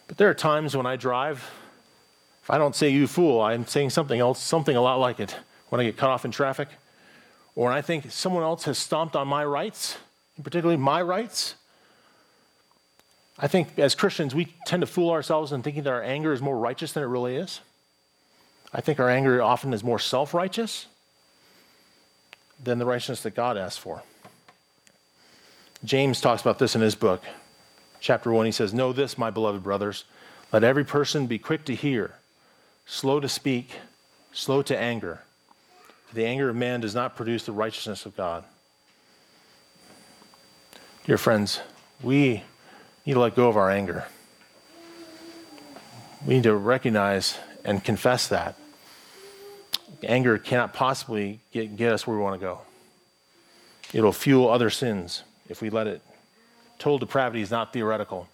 But 0.07 0.17
there 0.17 0.29
are 0.29 0.33
times 0.33 0.77
when 0.77 0.85
I 0.85 0.95
drive, 0.95 1.49
if 2.43 2.49
I 2.49 2.57
don't 2.57 2.75
say 2.75 2.89
you 2.89 3.07
fool, 3.07 3.41
I'm 3.41 3.67
saying 3.67 3.89
something 3.89 4.19
else, 4.19 4.41
something 4.41 4.75
a 4.75 4.81
lot 4.81 4.99
like 4.99 5.19
it 5.19 5.35
when 5.69 5.81
I 5.81 5.85
get 5.85 5.97
cut 5.97 6.09
off 6.09 6.25
in 6.25 6.31
traffic, 6.31 6.67
or 7.55 7.65
when 7.65 7.73
I 7.73 7.81
think 7.81 8.11
someone 8.11 8.43
else 8.43 8.65
has 8.65 8.77
stomped 8.77 9.15
on 9.15 9.27
my 9.27 9.43
rights, 9.45 9.97
particularly 10.43 10.77
my 10.77 11.01
rights, 11.01 11.55
I 13.37 13.47
think 13.47 13.79
as 13.79 13.95
Christians, 13.95 14.35
we 14.35 14.53
tend 14.65 14.81
to 14.81 14.87
fool 14.87 15.11
ourselves 15.11 15.51
in 15.51 15.63
thinking 15.63 15.83
that 15.83 15.93
our 15.93 16.03
anger 16.03 16.33
is 16.33 16.41
more 16.41 16.57
righteous 16.57 16.91
than 16.91 17.03
it 17.03 17.07
really 17.07 17.35
is. 17.35 17.61
I 18.73 18.81
think 18.81 18.99
our 18.99 19.09
anger 19.09 19.41
often 19.41 19.73
is 19.73 19.83
more 19.83 19.99
self 19.99 20.33
righteous 20.33 20.87
than 22.61 22.77
the 22.77 22.85
righteousness 22.85 23.23
that 23.23 23.35
God 23.35 23.57
asks 23.57 23.77
for. 23.77 24.03
James 25.83 26.19
talks 26.19 26.41
about 26.41 26.59
this 26.59 26.75
in 26.75 26.81
his 26.81 26.95
book. 26.95 27.23
Chapter 28.01 28.31
1, 28.31 28.45
he 28.45 28.51
says, 28.51 28.73
Know 28.73 28.91
this, 28.91 29.17
my 29.17 29.29
beloved 29.29 29.63
brothers. 29.63 30.03
Let 30.51 30.63
every 30.63 30.83
person 30.83 31.25
be 31.25 31.39
quick 31.39 31.63
to 31.65 31.75
hear, 31.75 32.15
slow 32.85 33.19
to 33.19 33.29
speak, 33.29 33.79
slow 34.33 34.61
to 34.63 34.77
anger. 34.77 35.21
The 36.13 36.25
anger 36.25 36.49
of 36.49 36.55
man 36.55 36.81
does 36.81 36.95
not 36.95 37.15
produce 37.15 37.45
the 37.45 37.51
righteousness 37.51 38.05
of 38.05 38.17
God. 38.17 38.43
Dear 41.05 41.17
friends, 41.17 41.61
we 42.01 42.43
need 43.05 43.13
to 43.13 43.19
let 43.19 43.35
go 43.35 43.47
of 43.47 43.57
our 43.57 43.69
anger. 43.69 44.05
We 46.25 46.35
need 46.35 46.43
to 46.43 46.55
recognize 46.55 47.37
and 47.63 47.83
confess 47.83 48.27
that. 48.27 48.55
Anger 50.03 50.37
cannot 50.37 50.73
possibly 50.73 51.39
get, 51.51 51.75
get 51.75 51.93
us 51.93 52.05
where 52.05 52.17
we 52.17 52.23
want 52.23 52.39
to 52.39 52.45
go. 52.45 52.61
It'll 53.93 54.13
fuel 54.13 54.49
other 54.49 54.69
sins 54.69 55.23
if 55.47 55.61
we 55.61 55.69
let 55.69 55.87
it. 55.87 56.01
Total 56.77 56.97
depravity 56.97 57.41
is 57.41 57.51
not 57.51 57.73
theoretical. 57.73 58.27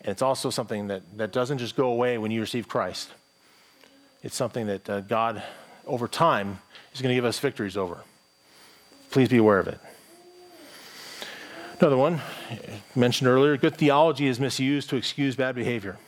And 0.00 0.10
it's 0.10 0.22
also 0.22 0.50
something 0.50 0.88
that, 0.88 1.02
that 1.16 1.32
doesn't 1.32 1.58
just 1.58 1.76
go 1.76 1.88
away 1.88 2.18
when 2.18 2.30
you 2.30 2.40
receive 2.40 2.68
Christ. 2.68 3.10
It's 4.22 4.36
something 4.36 4.66
that 4.66 4.90
uh, 4.90 5.00
God, 5.00 5.42
over 5.86 6.08
time, 6.08 6.60
is 6.94 7.02
going 7.02 7.10
to 7.10 7.14
give 7.14 7.24
us 7.24 7.38
victories 7.38 7.76
over. 7.76 7.98
Please 9.10 9.28
be 9.28 9.36
aware 9.36 9.58
of 9.58 9.68
it. 9.68 9.78
Another 11.78 11.96
one, 11.96 12.20
mentioned 12.94 13.28
earlier 13.28 13.56
good 13.58 13.76
theology 13.76 14.26
is 14.26 14.40
misused 14.40 14.88
to 14.90 14.96
excuse 14.96 15.36
bad 15.36 15.54
behavior. 15.54 15.98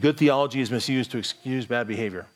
Good 0.00 0.16
theology 0.16 0.60
is 0.60 0.70
misused 0.70 1.10
to 1.10 1.18
excuse 1.18 1.66
bad 1.66 1.86
behavior. 1.86 2.26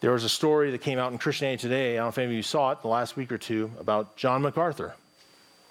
There 0.00 0.12
was 0.12 0.24
a 0.24 0.30
story 0.30 0.70
that 0.70 0.80
came 0.80 0.98
out 0.98 1.12
in 1.12 1.18
Christianity 1.18 1.60
Today. 1.60 1.92
I 1.92 1.96
don't 1.96 2.04
know 2.06 2.08
if 2.08 2.18
any 2.18 2.26
of 2.28 2.32
you 2.32 2.42
saw 2.42 2.72
it 2.72 2.80
the 2.80 2.88
last 2.88 3.16
week 3.16 3.30
or 3.30 3.36
two 3.36 3.70
about 3.78 4.16
John 4.16 4.40
MacArthur, 4.40 4.94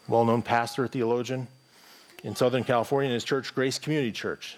well 0.07 0.23
known 0.23 0.43
pastor, 0.43 0.87
theologian 0.87 1.47
in 2.23 2.35
Southern 2.35 2.63
California 2.63 3.09
in 3.09 3.13
his 3.13 3.23
church, 3.23 3.55
Grace 3.55 3.79
Community 3.79 4.11
Church. 4.11 4.57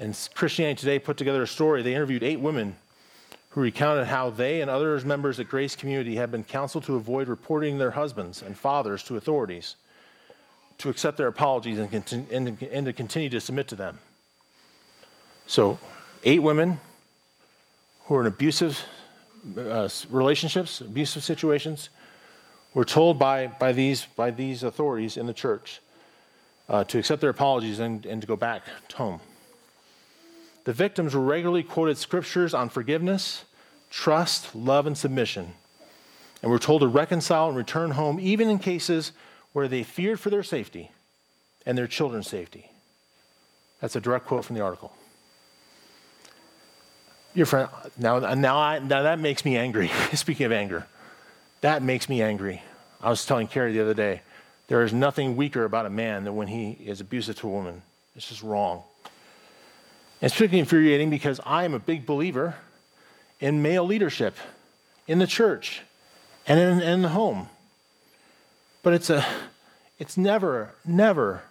And 0.00 0.18
Christianity 0.34 0.80
Today 0.80 0.98
put 0.98 1.16
together 1.16 1.42
a 1.42 1.46
story. 1.46 1.82
They 1.82 1.94
interviewed 1.94 2.24
eight 2.24 2.40
women 2.40 2.74
who 3.52 3.60
recounted 3.60 4.06
how 4.06 4.30
they 4.30 4.62
and 4.62 4.70
other 4.70 4.98
members 5.00 5.38
at 5.38 5.46
Grace 5.46 5.76
Community 5.76 6.16
had 6.16 6.30
been 6.30 6.42
counseled 6.42 6.84
to 6.84 6.96
avoid 6.96 7.28
reporting 7.28 7.76
their 7.76 7.90
husbands 7.90 8.40
and 8.40 8.56
fathers 8.56 9.02
to 9.04 9.16
authorities, 9.16 9.76
to 10.78 10.88
accept 10.88 11.18
their 11.18 11.26
apologies, 11.26 11.78
and, 11.78 11.90
continue, 11.90 12.26
and, 12.32 12.62
and 12.62 12.86
to 12.86 12.92
continue 12.94 13.28
to 13.28 13.40
submit 13.40 13.68
to 13.68 13.76
them. 13.76 13.98
So, 15.46 15.78
eight 16.24 16.42
women 16.42 16.80
who 18.04 18.14
are 18.14 18.22
in 18.22 18.26
abusive 18.26 18.82
uh, 19.58 19.88
relationships, 20.08 20.80
abusive 20.80 21.22
situations, 21.22 21.90
were 22.72 22.86
told 22.86 23.18
by, 23.18 23.48
by, 23.48 23.72
these, 23.72 24.06
by 24.16 24.30
these 24.30 24.62
authorities 24.62 25.18
in 25.18 25.26
the 25.26 25.34
church 25.34 25.82
uh, 26.70 26.84
to 26.84 26.98
accept 26.98 27.20
their 27.20 27.30
apologies 27.30 27.80
and, 27.80 28.06
and 28.06 28.22
to 28.22 28.26
go 28.26 28.36
back 28.36 28.62
home. 28.94 29.20
The 30.64 30.72
victims 30.72 31.14
were 31.14 31.20
regularly 31.20 31.62
quoted 31.62 31.98
scriptures 31.98 32.54
on 32.54 32.68
forgiveness, 32.68 33.44
trust, 33.90 34.54
love, 34.54 34.86
and 34.86 34.96
submission, 34.96 35.54
and 36.40 36.50
were 36.50 36.58
told 36.58 36.82
to 36.82 36.88
reconcile 36.88 37.48
and 37.48 37.56
return 37.56 37.92
home, 37.92 38.18
even 38.20 38.48
in 38.48 38.58
cases 38.58 39.12
where 39.52 39.68
they 39.68 39.82
feared 39.82 40.20
for 40.20 40.30
their 40.30 40.42
safety 40.42 40.90
and 41.66 41.76
their 41.76 41.86
children's 41.86 42.28
safety. 42.28 42.70
That's 43.80 43.96
a 43.96 44.00
direct 44.00 44.26
quote 44.26 44.44
from 44.44 44.56
the 44.56 44.62
article. 44.62 44.92
Your 47.34 47.46
friend, 47.46 47.68
now, 47.98 48.18
now, 48.34 48.58
I, 48.58 48.78
now 48.78 49.02
that 49.02 49.18
makes 49.18 49.44
me 49.44 49.56
angry. 49.56 49.88
Speaking 50.14 50.46
of 50.46 50.52
anger, 50.52 50.86
that 51.60 51.82
makes 51.82 52.08
me 52.08 52.22
angry. 52.22 52.62
I 53.00 53.10
was 53.10 53.24
telling 53.24 53.48
Carrie 53.48 53.72
the 53.72 53.80
other 53.80 53.94
day, 53.94 54.22
there 54.68 54.82
is 54.82 54.92
nothing 54.92 55.34
weaker 55.36 55.64
about 55.64 55.86
a 55.86 55.90
man 55.90 56.24
than 56.24 56.36
when 56.36 56.48
he 56.48 56.72
is 56.72 57.00
abusive 57.00 57.36
to 57.36 57.48
a 57.48 57.50
woman. 57.50 57.82
It's 58.14 58.28
just 58.28 58.42
wrong. 58.42 58.82
It's 60.22 60.32
particularly 60.32 60.60
infuriating 60.60 61.10
because 61.10 61.38
I 61.44 61.64
am 61.64 61.74
a 61.74 61.78
big 61.78 62.06
believer 62.06 62.54
in 63.40 63.60
male 63.60 63.84
leadership 63.84 64.36
in 65.06 65.18
the 65.18 65.26
church 65.26 65.82
and 66.46 66.58
in, 66.58 66.80
in 66.80 67.02
the 67.02 67.10
home. 67.10 67.48
But 68.82 68.94
it's, 68.94 69.10
a, 69.10 69.26
it's 69.98 70.16
never, 70.16 70.70
never, 70.84 71.42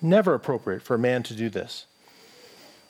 never 0.00 0.32
appropriate 0.32 0.80
for 0.80 0.94
a 0.94 0.98
man 0.98 1.22
to 1.24 1.34
do 1.34 1.50
this 1.50 1.84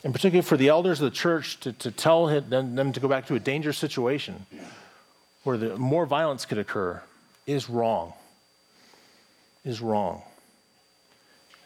and 0.03 0.15
particularly 0.15 0.47
for 0.47 0.57
the 0.57 0.69
elders 0.69 1.01
of 1.01 1.11
the 1.11 1.17
church 1.17 1.61
to, 1.61 1.73
to 1.75 1.91
tell 1.91 2.27
them, 2.27 2.75
them 2.75 2.93
to 2.93 3.01
go 3.01 3.09
back 3.09 3.27
to 3.27 3.35
a 3.35 3.41
dangerous 3.41 3.79
situation 3.79 4.47
where 5.45 5.59
the, 5.59 5.77
more 5.77 6.07
violence 6.07 6.45
could 6.47 6.59
occur 6.59 7.03
is 7.47 7.69
wrong. 7.69 8.13
Is 9.65 9.81
wrong. 9.81 10.23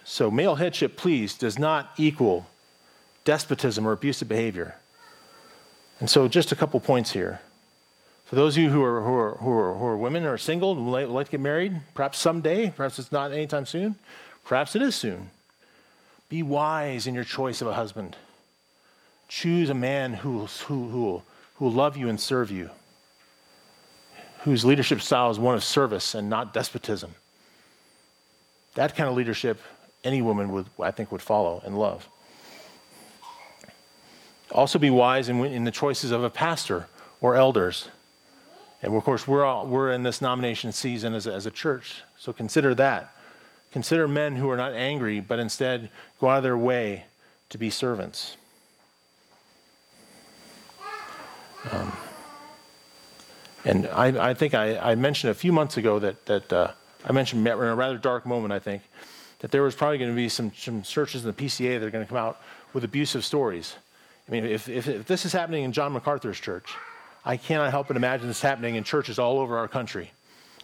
So, 0.05 0.31
male 0.31 0.57
headship, 0.57 0.97
please, 0.97 1.35
does 1.35 1.59
not 1.59 1.93
equal 1.97 2.47
despotism 3.25 3.87
or 3.87 3.93
abusive 3.93 4.29
behavior. 4.29 4.77
And 6.01 6.11
so, 6.11 6.29
just 6.29 6.53
a 6.53 6.57
couple 6.57 6.81
points 6.81 7.13
here. 7.13 7.41
For 8.27 8.37
those 8.37 8.57
of 8.57 8.63
you 8.63 8.71
who 8.71 8.83
are, 8.83 9.01
who 9.03 9.15
are, 9.15 9.31
who 9.37 9.51
are, 9.51 9.75
who 9.75 9.85
are 9.85 9.97
women 9.97 10.25
or 10.25 10.39
single 10.39 10.73
and 10.73 10.87
would 10.87 11.09
like 11.09 11.27
to 11.27 11.33
get 11.33 11.41
married, 11.41 11.81
perhaps 11.95 12.19
someday, 12.19 12.71
perhaps 12.71 12.99
it's 12.99 13.13
not 13.13 13.33
anytime 13.33 13.67
soon, 13.67 13.97
perhaps 14.45 14.75
it 14.75 14.83
is 14.83 14.95
soon. 14.95 15.31
Be 16.29 16.43
wise 16.43 17.07
in 17.07 17.15
your 17.15 17.25
choice 17.25 17.61
of 17.61 17.69
a 17.69 17.75
husband. 17.75 18.17
Choose 19.29 19.71
a 19.71 19.75
man 19.75 20.15
who, 20.15 20.47
who, 20.47 20.89
who, 20.89 21.23
who 21.57 21.65
will 21.65 21.73
love 21.73 21.97
you 21.97 22.09
and 22.09 22.19
serve 22.19 22.51
you, 22.51 22.71
whose 24.41 24.65
leadership 24.65 25.01
style 25.01 25.31
is 25.31 25.39
one 25.39 25.55
of 25.55 25.63
service 25.63 26.15
and 26.15 26.29
not 26.29 26.55
despotism. 26.55 27.15
That 28.75 28.97
kind 28.97 29.09
of 29.09 29.17
leadership 29.17 29.61
any 30.03 30.23
woman 30.23 30.51
would, 30.53 30.67
I 30.81 30.91
think, 30.91 31.13
would 31.13 31.23
follow 31.23 31.63
and 31.65 31.79
love. 31.79 32.09
Also, 34.55 34.79
be 34.79 34.89
wise 34.89 35.29
in, 35.29 35.45
in 35.45 35.65
the 35.65 35.73
choices 35.73 36.13
of 36.13 36.23
a 36.23 36.31
pastor 36.31 36.87
or 37.21 37.35
elders. 37.35 37.89
And 38.83 38.95
of 38.95 39.03
course, 39.03 39.27
we're, 39.27 39.45
all, 39.45 39.67
we're 39.67 39.93
in 39.93 40.05
this 40.05 40.23
nomination 40.23 40.71
season 40.71 41.13
as 41.13 41.27
a, 41.27 41.33
as 41.33 41.45
a 41.45 41.51
church, 41.51 42.03
so 42.17 42.33
consider 42.33 42.75
that. 42.77 43.13
Consider 43.73 44.07
men 44.07 44.37
who 44.37 44.49
are 44.51 44.57
not 44.57 44.73
angry, 44.73 45.19
but 45.19 45.41
instead 45.41 45.91
go 46.21 46.29
out 46.29 46.37
of 46.37 46.43
their 46.45 46.57
way 46.57 47.05
to 47.49 47.59
be 47.59 47.69
servants. 47.69 48.37
Um, 51.73 51.93
and 53.65 53.87
I, 53.89 54.31
I 54.31 54.35
think 54.35 54.55
I, 54.55 54.77
I, 54.77 54.95
mentioned 54.95 55.31
a 55.31 55.35
few 55.35 55.51
months 55.51 55.79
ago 55.79 55.99
that, 55.99 56.27
that 56.27 56.53
uh, 56.53 56.73
I 57.05 57.13
mentioned 57.13 57.47
in 57.47 57.53
a 57.53 57.75
rather 57.75 57.97
dark 57.97 58.27
moment, 58.27 58.53
I 58.53 58.59
think, 58.59 58.83
that 59.41 59.51
there 59.51 59.63
was 59.63 59.75
probably 59.75 59.99
going 59.99 60.11
to 60.11 60.17
be 60.17 60.29
some, 60.29 60.53
some 60.55 60.83
churches 60.83 61.25
in 61.25 61.35
the 61.35 61.43
PCA 61.43 61.81
that 61.81 61.87
are 61.87 61.91
going 61.91 62.05
to 62.05 62.09
come 62.09 62.19
out 62.19 62.41
with 62.75 62.85
abusive 62.85 63.25
stories. 63.25 63.77
I 64.29 64.33
mean, 64.33 64.45
if, 64.45 64.69
if, 64.69 64.89
if 64.89 65.07
this 65.07 65.25
is 65.25 65.33
happening 65.33 65.65
in 65.65 65.73
John 65.73 65.93
MacArthur's 65.93 66.41
church, 66.41 66.75
I 67.25 67.37
cannot 67.37 67.71
help 67.71 67.89
but 67.89 67.97
imagine 67.97 68.27
this 68.27 68.41
happening 68.41 68.75
in 68.77 68.85
churches 68.85 69.19
all 69.19 69.39
over 69.39 69.59
our 69.59 69.69
country 69.69 70.11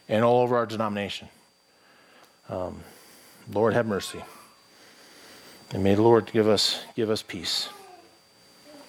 and 0.09 0.25
all 0.25 0.41
over 0.41 0.57
our 0.57 0.67
denomination. 0.67 1.29
Um, 2.49 2.81
Lord, 3.53 3.75
have 3.75 3.87
mercy. 3.87 4.23
And 5.73 5.85
may 5.85 5.95
the 5.95 6.03
Lord 6.03 6.31
give 6.33 6.49
us, 6.49 6.83
give 6.97 7.11
us 7.11 7.23
peace. 7.23 7.69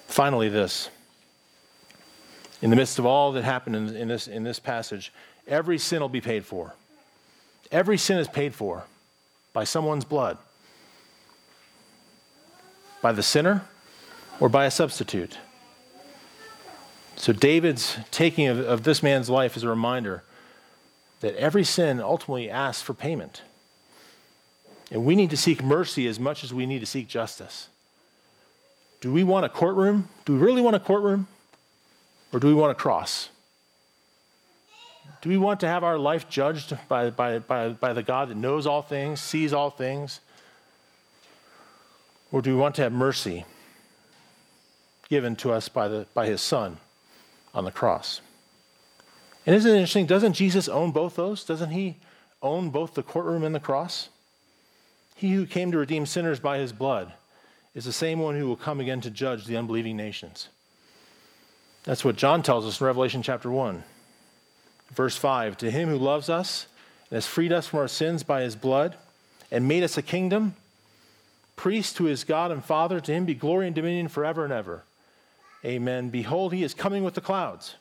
Finally, 0.08 0.50
this. 0.50 0.90
In 2.62 2.70
the 2.70 2.76
midst 2.76 3.00
of 3.00 3.06
all 3.06 3.32
that 3.34 3.44
happened 3.44 3.76
in, 3.76 3.96
in, 3.96 4.08
this, 4.08 4.28
in 4.28 4.44
this 4.44 4.60
passage, 4.60 5.14
every 5.48 5.78
sin 5.78 6.02
will 6.02 6.10
be 6.10 6.22
paid 6.22 6.46
for. 6.46 6.74
Every 7.72 7.98
sin 7.98 8.18
is 8.18 8.28
paid 8.28 8.54
for 8.54 8.84
by 9.54 9.64
someone's 9.64 10.06
blood, 10.06 10.38
by 13.02 13.12
the 13.12 13.24
sinner 13.24 13.64
or 14.40 14.50
by 14.50 14.66
a 14.66 14.72
substitute. 14.72 15.38
So, 17.16 17.34
David's 17.34 17.98
taking 18.10 18.48
of, 18.48 18.60
of 18.60 18.84
this 18.84 19.04
man's 19.04 19.30
life 19.30 19.56
is 19.56 19.64
a 19.64 19.70
reminder 19.70 20.24
that 21.20 21.36
every 21.36 21.64
sin 21.64 22.00
ultimately 22.00 22.50
asks 22.50 22.82
for 22.82 22.94
payment. 22.94 23.44
And 24.90 25.06
we 25.06 25.16
need 25.16 25.30
to 25.30 25.38
seek 25.38 25.64
mercy 25.64 26.08
as 26.08 26.20
much 26.20 26.44
as 26.44 26.54
we 26.54 26.66
need 26.66 26.80
to 26.80 26.86
seek 26.86 27.08
justice. 27.08 27.70
Do 29.00 29.12
we 29.12 29.24
want 29.24 29.46
a 29.46 29.50
courtroom? 29.50 30.10
Do 30.26 30.34
we 30.34 30.40
really 30.40 30.62
want 30.62 30.76
a 30.76 30.80
courtroom? 30.80 31.28
Or 32.34 32.40
do 32.40 32.48
we 32.48 32.54
want 32.54 32.72
a 32.72 32.76
cross? 32.76 33.30
Do 35.22 35.30
we 35.30 35.38
want 35.38 35.60
to 35.60 35.68
have 35.68 35.84
our 35.84 36.00
life 36.00 36.28
judged 36.30 36.76
by, 36.88 37.12
by, 37.12 37.40
by, 37.40 37.70
by 37.70 37.94
the 37.94 38.04
God 38.04 38.30
that 38.30 38.38
knows 38.38 38.66
all 38.66 38.82
things, 38.82 39.22
sees 39.22 39.54
all 39.54 39.70
things? 39.70 40.20
Or 42.32 42.42
do 42.42 42.56
we 42.56 42.60
want 42.60 42.76
to 42.76 42.82
have 42.82 42.92
mercy 42.92 43.46
given 45.12 45.36
to 45.36 45.52
us 45.52 45.68
by, 45.68 45.90
the, 45.90 46.08
by 46.14 46.26
his 46.26 46.40
Son 46.40 46.78
on 47.54 47.66
the 47.66 47.72
cross? 47.72 48.22
And 49.46 49.54
isn't 49.54 49.70
it 49.70 49.76
interesting? 49.76 50.06
Doesn't 50.06 50.34
Jesus 50.34 50.70
own 50.70 50.92
both 50.92 51.18
those? 51.18 51.44
Doesn't 51.44 51.72
he 51.72 51.98
own 52.42 52.70
both 52.70 52.94
the 52.94 53.04
courtroom 53.04 53.44
and 53.44 53.54
the 53.54 53.60
cross? 53.60 54.08
He 55.16 55.34
who 55.34 55.46
came 55.46 55.70
to 55.74 55.78
redeem 55.78 56.06
sinners 56.06 56.40
by 56.40 56.60
his 56.60 56.72
blood 56.72 57.12
is 57.76 57.84
the 57.84 57.92
same 57.92 58.20
one 58.20 58.38
who 58.38 58.48
will 58.48 58.56
come 58.56 58.80
again 58.80 59.02
to 59.02 59.12
judge 59.12 59.46
the 59.46 59.58
unbelieving 59.58 59.98
nations. 59.98 60.48
That's 61.84 62.06
what 62.06 62.16
John 62.16 62.42
tells 62.42 62.66
us 62.66 62.80
in 62.80 62.88
Revelation 62.88 63.22
chapter 63.22 63.52
1. 63.52 63.84
Verse 64.94 65.18
5 65.18 65.58
To 65.58 65.70
him 65.70 65.90
who 65.90 65.98
loves 65.98 66.30
us 66.30 66.68
and 67.10 67.18
has 67.18 67.28
freed 67.28 67.52
us 67.52 67.68
from 67.68 67.80
our 67.80 67.90
sins 67.90 68.24
by 68.24 68.44
his 68.44 68.56
blood 68.56 68.96
and 69.52 69.68
made 69.68 69.84
us 69.84 69.98
a 69.98 70.02
kingdom, 70.02 70.56
priest 71.58 71.98
to 71.98 72.06
his 72.06 72.24
God 72.24 72.50
and 72.50 72.64
Father, 72.64 73.02
to 73.02 73.12
him 73.12 73.26
be 73.26 73.34
glory 73.34 73.68
and 73.68 73.76
dominion 73.76 74.08
forever 74.08 74.46
and 74.46 74.54
ever. 74.54 74.84
Amen. 75.64 76.10
Behold, 76.10 76.54
he 76.54 76.64
is 76.64 76.74
coming 76.74 77.04
with 77.04 77.14
the 77.14 77.22
clouds, 77.22 77.76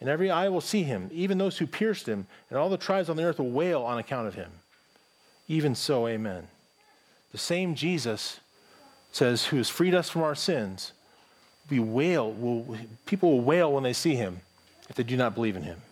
and 0.00 0.08
every 0.08 0.30
eye 0.30 0.48
will 0.48 0.60
see 0.60 0.84
him, 0.84 1.10
even 1.12 1.38
those 1.38 1.58
who 1.58 1.66
pierced 1.66 2.08
him, 2.08 2.26
and 2.48 2.58
all 2.58 2.68
the 2.68 2.76
tribes 2.76 3.08
on 3.08 3.16
the 3.16 3.24
earth 3.24 3.38
will 3.38 3.50
wail 3.50 3.82
on 3.82 3.98
account 3.98 4.28
of 4.28 4.34
him. 4.34 4.50
Even 5.48 5.74
so, 5.74 6.06
amen. 6.06 6.46
The 7.32 7.38
same 7.38 7.74
Jesus 7.74 8.38
says, 9.10 9.46
who 9.46 9.56
has 9.56 9.68
freed 9.68 9.94
us 9.94 10.08
from 10.08 10.22
our 10.22 10.34
sins, 10.34 10.92
we 11.68 11.80
wail, 11.80 12.30
will, 12.30 12.76
people 13.06 13.32
will 13.32 13.40
wail 13.40 13.72
when 13.72 13.82
they 13.82 13.92
see 13.92 14.14
him 14.14 14.40
if 14.88 14.96
they 14.96 15.02
do 15.02 15.16
not 15.16 15.34
believe 15.34 15.56
in 15.56 15.62
him. 15.62 15.82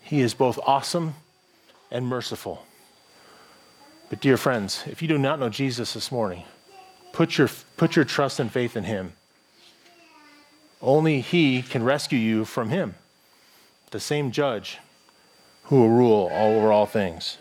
He 0.00 0.20
is 0.20 0.34
both 0.34 0.58
awesome 0.66 1.14
and 1.90 2.06
merciful. 2.06 2.66
But, 4.10 4.20
dear 4.20 4.36
friends, 4.36 4.84
if 4.86 5.00
you 5.00 5.08
do 5.08 5.16
not 5.16 5.40
know 5.40 5.48
Jesus 5.48 5.94
this 5.94 6.12
morning, 6.12 6.44
put 7.12 7.38
your, 7.38 7.48
put 7.76 7.96
your 7.96 8.04
trust 8.04 8.38
and 8.38 8.52
faith 8.52 8.76
in 8.76 8.84
him. 8.84 9.14
Only 10.84 11.22
he 11.22 11.62
can 11.62 11.82
rescue 11.82 12.18
you 12.18 12.44
from 12.44 12.68
him, 12.68 12.94
the 13.90 13.98
same 13.98 14.30
judge 14.30 14.78
who 15.64 15.80
will 15.80 15.88
rule 15.88 16.30
all 16.30 16.58
over 16.58 16.70
all 16.70 16.84
things. 16.84 17.38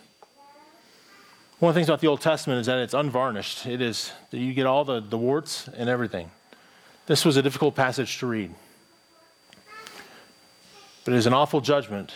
One 1.60 1.69
of 1.69 1.75
the 1.75 1.79
things 1.79 1.89
about 1.89 1.99
the 1.99 2.08
Old 2.08 2.21
Testament 2.21 2.62
is 2.62 2.67
that 2.67 2.79
it's 2.79 2.93
unvarnished. 2.93 3.65
It 3.65 3.82
is 3.82 4.13
that 4.32 4.38
you 4.38 4.53
get 4.53 4.65
all 4.65 4.86
the, 4.86 5.01
the 5.01 5.17
warts 5.17 5.67
and 5.67 5.89
everything. 5.89 6.32
This 7.06 7.25
was 7.25 7.36
a 7.36 7.41
difficult 7.41 7.75
passage 7.75 8.17
to 8.19 8.27
read. 8.27 8.53
But 11.03 11.13
it 11.13 11.17
is 11.17 11.25
an 11.25 11.34
awful 11.34 11.60
judgment 11.60 12.13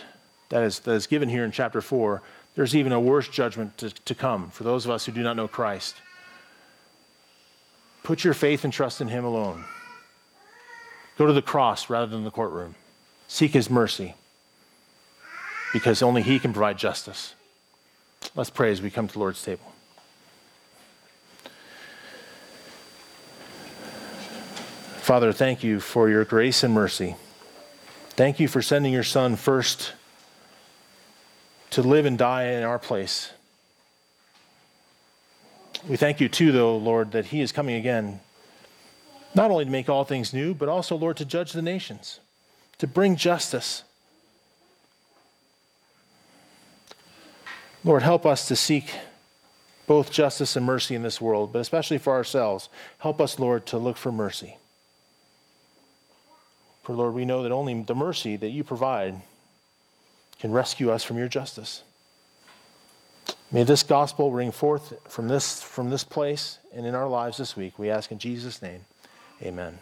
that 0.47 0.63
is, 0.63 0.79
that 0.79 0.93
is 0.93 1.07
given 1.07 1.27
here 1.27 1.43
in 1.43 1.51
chapter 1.51 1.81
4. 1.81 2.21
There's 2.55 2.73
even 2.73 2.93
a 2.93 3.01
worse 3.01 3.27
judgment 3.27 3.77
to, 3.79 3.89
to 3.89 4.15
come 4.15 4.49
for 4.49 4.63
those 4.63 4.85
of 4.85 4.91
us 4.91 5.05
who 5.05 5.11
do 5.11 5.23
not 5.23 5.35
know 5.35 5.49
Christ. 5.49 5.95
Put 8.03 8.23
your 8.23 8.33
faith 8.33 8.63
and 8.63 8.71
trust 8.71 9.01
in 9.01 9.09
Him 9.09 9.25
alone. 9.25 9.65
Go 11.17 11.25
to 11.25 11.33
the 11.33 11.41
cross 11.41 11.89
rather 11.89 12.07
than 12.07 12.23
the 12.23 12.31
courtroom. 12.31 12.75
Seek 13.27 13.51
His 13.51 13.69
mercy 13.69 14.13
because 15.73 16.01
only 16.01 16.21
He 16.21 16.39
can 16.39 16.53
provide 16.53 16.77
justice. 16.77 17.33
Let's 18.35 18.49
pray 18.49 18.71
as 18.71 18.81
we 18.81 18.89
come 18.89 19.07
to 19.07 19.13
the 19.13 19.19
Lord's 19.19 19.43
table. 19.43 19.73
Father, 25.01 25.31
thank 25.31 25.63
you 25.63 25.79
for 25.79 26.09
your 26.09 26.25
grace 26.25 26.63
and 26.63 26.73
mercy. 26.73 27.15
Thank 28.09 28.39
you 28.39 28.47
for 28.47 28.61
sending 28.61 28.91
your 28.91 29.03
Son 29.03 29.35
first 29.37 29.93
to 31.69 31.81
live 31.81 32.05
and 32.05 32.17
die 32.17 32.45
in 32.47 32.63
our 32.63 32.77
place. 32.77 33.31
We 35.87 35.95
thank 35.95 36.19
you, 36.19 36.27
too, 36.27 36.51
though, 36.51 36.75
Lord, 36.75 37.11
that 37.11 37.27
He 37.27 37.41
is 37.41 37.51
coming 37.51 37.75
again, 37.75 38.19
not 39.35 39.51
only 39.51 39.65
to 39.65 39.71
make 39.71 39.89
all 39.89 40.03
things 40.03 40.33
new, 40.33 40.53
but 40.53 40.69
also, 40.69 40.95
Lord, 40.95 41.17
to 41.17 41.25
judge 41.25 41.53
the 41.53 41.61
nations, 41.61 42.19
to 42.79 42.87
bring 42.87 43.15
justice. 43.15 43.83
Lord, 47.83 48.03
help 48.03 48.25
us 48.25 48.47
to 48.47 48.55
seek 48.55 48.93
both 49.85 50.11
justice 50.11 50.55
and 50.55 50.65
mercy 50.65 50.95
in 50.95 51.03
this 51.03 51.21
world, 51.21 51.53
but 51.53 51.59
especially 51.59 51.97
for 51.97 52.13
ourselves. 52.13 52.67
Help 52.99 53.21
us, 53.21 53.39
Lord, 53.39 53.65
to 53.67 53.77
look 53.77 53.95
for 53.95 54.11
mercy. 54.11 54.57
For, 56.83 56.93
Lord, 56.93 57.13
we 57.13 57.25
know 57.25 57.43
that 57.43 57.51
only 57.51 57.81
the 57.83 57.95
mercy 57.95 58.35
that 58.35 58.49
you 58.49 58.63
provide 58.63 59.21
can 60.39 60.51
rescue 60.51 60.91
us 60.91 61.03
from 61.03 61.17
your 61.17 61.27
justice. 61.27 61.83
May 63.51 63.63
this 63.63 63.83
gospel 63.83 64.31
ring 64.31 64.51
forth 64.51 64.93
from 65.07 65.29
this, 65.29 65.61
from 65.61 65.89
this 65.89 66.03
place 66.03 66.59
and 66.73 66.85
in 66.85 66.95
our 66.95 67.07
lives 67.07 67.37
this 67.37 67.55
week. 67.55 67.79
We 67.79 67.89
ask 67.89 68.11
in 68.11 68.19
Jesus' 68.19 68.61
name, 68.61 68.81
amen. 69.43 69.75